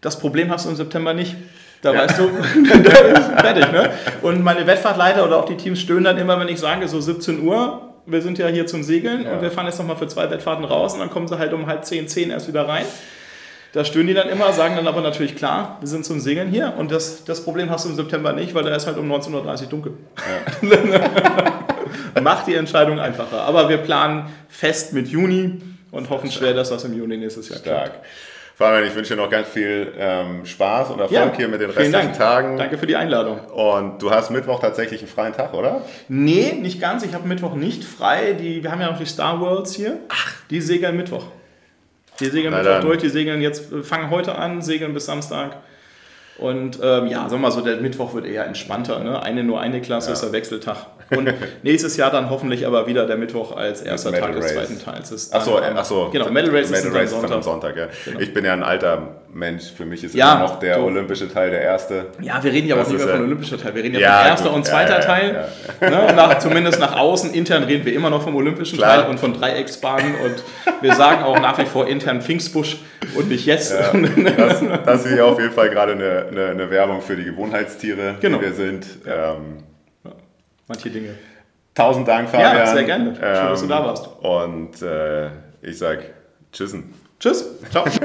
Das 0.03 0.19
Problem 0.19 0.51
hast 0.51 0.65
du 0.65 0.69
im 0.69 0.75
September 0.75 1.13
nicht. 1.13 1.35
Da 1.81 1.93
weißt 1.95 2.19
du, 2.19 2.29
da 2.83 2.89
ist 2.89 3.39
fertig. 3.39 3.71
Ne? 3.71 3.89
Und 4.21 4.43
meine 4.43 4.67
Wettfahrtleiter 4.67 5.25
oder 5.25 5.37
auch 5.37 5.45
die 5.45 5.57
Teams 5.57 5.79
stöhnen 5.79 6.03
dann 6.03 6.17
immer, 6.17 6.39
wenn 6.39 6.49
ich 6.49 6.59
sage, 6.59 6.87
so 6.87 7.01
17 7.01 7.41
Uhr, 7.41 7.93
wir 8.05 8.21
sind 8.21 8.37
ja 8.37 8.47
hier 8.47 8.67
zum 8.67 8.83
Segeln 8.83 9.25
und 9.25 9.41
wir 9.41 9.49
fahren 9.49 9.65
jetzt 9.65 9.79
nochmal 9.79 9.95
für 9.95 10.07
zwei 10.07 10.29
Wettfahrten 10.29 10.65
raus 10.65 10.93
und 10.93 10.99
dann 10.99 11.09
kommen 11.09 11.27
sie 11.27 11.39
halt 11.39 11.53
um 11.53 11.67
halb 11.67 11.85
10, 11.85 12.09
10 12.09 12.31
erst 12.31 12.49
wieder 12.49 12.67
rein. 12.67 12.85
Da 13.71 13.85
stöhnen 13.85 14.07
die 14.07 14.13
dann 14.13 14.29
immer, 14.29 14.51
sagen 14.51 14.75
dann 14.75 14.87
aber 14.87 15.01
natürlich 15.01 15.35
klar, 15.35 15.77
wir 15.79 15.87
sind 15.87 16.05
zum 16.05 16.19
Segeln 16.19 16.49
hier 16.49 16.73
und 16.77 16.91
das, 16.91 17.23
das 17.23 17.43
Problem 17.43 17.69
hast 17.69 17.85
du 17.85 17.89
im 17.89 17.95
September 17.95 18.33
nicht, 18.33 18.53
weil 18.53 18.63
da 18.63 18.75
ist 18.75 18.85
halt 18.85 18.97
um 18.97 19.09
19.30 19.09 19.61
Uhr 19.63 19.69
dunkel. 19.69 19.93
Macht 22.21 22.47
die 22.47 22.55
Entscheidung 22.55 22.99
einfacher. 22.99 23.41
Aber 23.41 23.69
wir 23.69 23.77
planen 23.77 24.27
fest 24.49 24.93
mit 24.93 25.07
Juni 25.07 25.61
und 25.91 26.09
hoffen 26.09 26.29
schwer, 26.29 26.53
dass 26.53 26.69
das 26.69 26.83
im 26.83 26.95
Juni 26.95 27.17
nächstes 27.17 27.49
Jahr 27.49 27.59
klappt. 27.59 28.05
Fabian, 28.55 28.85
ich 28.85 28.93
wünsche 28.95 29.15
dir 29.15 29.21
noch 29.21 29.31
ganz 29.31 29.47
viel 29.47 29.93
ähm, 29.97 30.45
Spaß 30.45 30.91
und 30.91 30.99
Erfolg 30.99 31.11
Ja, 31.31 31.33
hier 31.35 31.47
mit 31.47 31.59
den 31.59 31.71
restlichen 31.71 31.91
Dank. 31.91 32.13
Tagen. 32.17 32.57
Danke 32.57 32.77
für 32.77 32.85
die 32.85 32.95
Einladung. 32.95 33.39
Und 33.47 33.99
du 34.01 34.11
hast 34.11 34.29
Mittwoch 34.29 34.59
tatsächlich 34.59 35.01
einen 35.01 35.09
freien 35.09 35.33
Tag, 35.33 35.53
oder? 35.55 35.81
Nee, 36.07 36.53
nicht 36.61 36.79
ganz. 36.79 37.03
Ich 37.03 37.15
habe 37.15 37.27
Mittwoch 37.27 37.55
nicht 37.55 37.83
frei. 37.83 38.33
Die, 38.33 38.63
wir 38.63 38.71
haben 38.71 38.79
ja 38.79 38.91
noch 38.91 38.99
die 38.99 39.07
Star 39.07 39.39
Worlds 39.41 39.73
hier. 39.73 39.97
Die 40.51 40.61
segeln 40.61 40.95
Mittwoch. 40.95 41.25
Die 42.19 42.25
segeln 42.25 42.51
Na 42.51 42.59
Mittwoch 42.59 42.73
dann. 42.73 42.85
durch. 42.85 42.99
Die 42.99 43.09
segeln 43.09 43.41
jetzt, 43.41 43.71
äh, 43.71 43.81
fangen 43.81 44.11
heute 44.11 44.35
an, 44.37 44.61
segeln 44.61 44.93
bis 44.93 45.07
Samstag. 45.07 45.57
Und 46.37 46.79
ähm, 46.81 47.07
ja, 47.07 47.21
sagen 47.21 47.31
wir 47.31 47.37
mal 47.39 47.51
so, 47.51 47.61
der 47.61 47.77
Mittwoch 47.77 48.13
wird 48.13 48.25
eher 48.25 48.45
entspannter. 48.45 48.99
Ne? 49.03 49.21
Eine 49.21 49.43
nur 49.43 49.61
eine 49.61 49.81
Klasse 49.81 50.11
ist 50.11 50.21
der 50.21 50.31
Wechseltag. 50.31 50.77
Und 51.09 51.33
nächstes 51.63 51.97
Jahr 51.97 52.11
dann 52.11 52.29
hoffentlich 52.29 52.65
aber 52.65 52.87
wieder 52.87 53.05
der 53.05 53.17
Mittwoch 53.17 53.55
als 53.55 53.81
erster 53.81 54.11
Medal 54.11 54.29
Tag 54.31 54.35
des 54.41 54.45
Race. 54.45 54.53
zweiten 54.53 54.79
Teils. 54.83 55.11
Ist 55.11 55.33
Achso, 55.33 55.59
dann 55.59 55.71
am- 55.71 55.77
achso. 55.77 56.09
Genau, 56.11 56.29
Medal 56.29 56.51
Race 56.51 56.65
ist 56.65 56.71
Medal 56.71 56.83
dann 56.91 56.93
Race 57.01 57.11
ist 57.11 57.23
dann 57.23 57.33
am 57.33 57.43
Sonntag. 57.43 57.75
Ja. 57.77 57.87
Genau. 58.05 58.19
Ich 58.19 58.33
bin 58.33 58.45
ja 58.45 58.53
ein 58.53 58.63
alter 58.63 59.15
Mensch. 59.33 59.71
Für 59.75 59.85
mich 59.85 60.03
ist 60.03 60.15
Ja, 60.15 60.33
immer 60.35 60.43
noch 60.43 60.59
der 60.59 60.77
du- 60.77 60.83
olympische 60.83 61.31
Teil 61.31 61.49
der 61.51 61.61
erste. 61.61 62.05
Ja, 62.21 62.43
wir 62.43 62.51
reden 62.51 62.67
ja 62.67 62.75
auch 62.75 62.79
nicht 62.79 62.91
ist 62.91 62.97
mehr 63.05 63.07
von 63.15 63.19
ja- 63.21 63.25
olympischer 63.27 63.57
Teil. 63.57 63.75
Wir 63.75 63.83
reden 63.83 63.95
ja, 63.95 64.01
Ja, 64.01 64.17
von 64.19 64.27
erster 64.27 64.47
gut. 64.49 64.55
und 64.57 64.65
zweiter 64.65 64.99
Teil. 65.01 65.45
Ne? 65.81 66.13
Nach, 66.15 66.39
zumindest 66.39 66.79
nach 66.79 66.95
außen, 66.97 67.33
intern 67.33 67.63
reden 67.63 67.85
wir 67.85 67.93
immer 67.93 68.09
noch 68.09 68.21
vom 68.23 68.35
olympischen 68.35 68.77
Klar. 68.77 69.01
Teil 69.01 69.09
und 69.09 69.19
von 69.19 69.33
Dreiecksbahnen. 69.33 70.15
Und 70.23 70.43
wir 70.81 70.95
sagen 70.95 71.23
auch 71.23 71.39
nach 71.39 71.57
wie 71.57 71.65
vor 71.65 71.87
intern 71.87 72.21
Pfingstbusch 72.21 72.77
und 73.15 73.29
nicht 73.29 73.45
jetzt. 73.45 73.73
Das, 73.73 74.61
das 74.85 75.05
ist 75.05 75.13
hier 75.13 75.25
auf 75.25 75.39
jeden 75.39 75.51
Fall 75.53 75.69
gerade 75.69 75.93
eine, 75.93 76.25
eine, 76.31 76.45
eine 76.47 76.69
Werbung 76.69 77.01
für 77.01 77.15
die 77.15 77.23
Gewohnheitstiere, 77.25 78.15
Genau. 78.21 78.37
die 78.37 78.45
wir 78.45 78.53
sind. 78.53 78.85
Ähm, 79.05 79.63
Manche 80.67 80.89
Dinge. 80.89 81.15
tausend 81.73 82.07
Dank, 82.07 82.29
Fabian. 82.29 82.55
Ja, 82.55 82.65
sehr 82.67 82.83
gerne. 82.83 83.15
Schön, 83.15 83.21
dass 83.21 83.61
du 83.61 83.67
da 83.67 83.85
warst. 83.85 84.07
Und 84.21 84.81
äh, 84.81 85.29
ich 85.61 85.77
sag 85.77 85.99
Tschüssen. 86.51 86.93
Tschüss. 87.19 87.45
Ciao. 87.71 87.85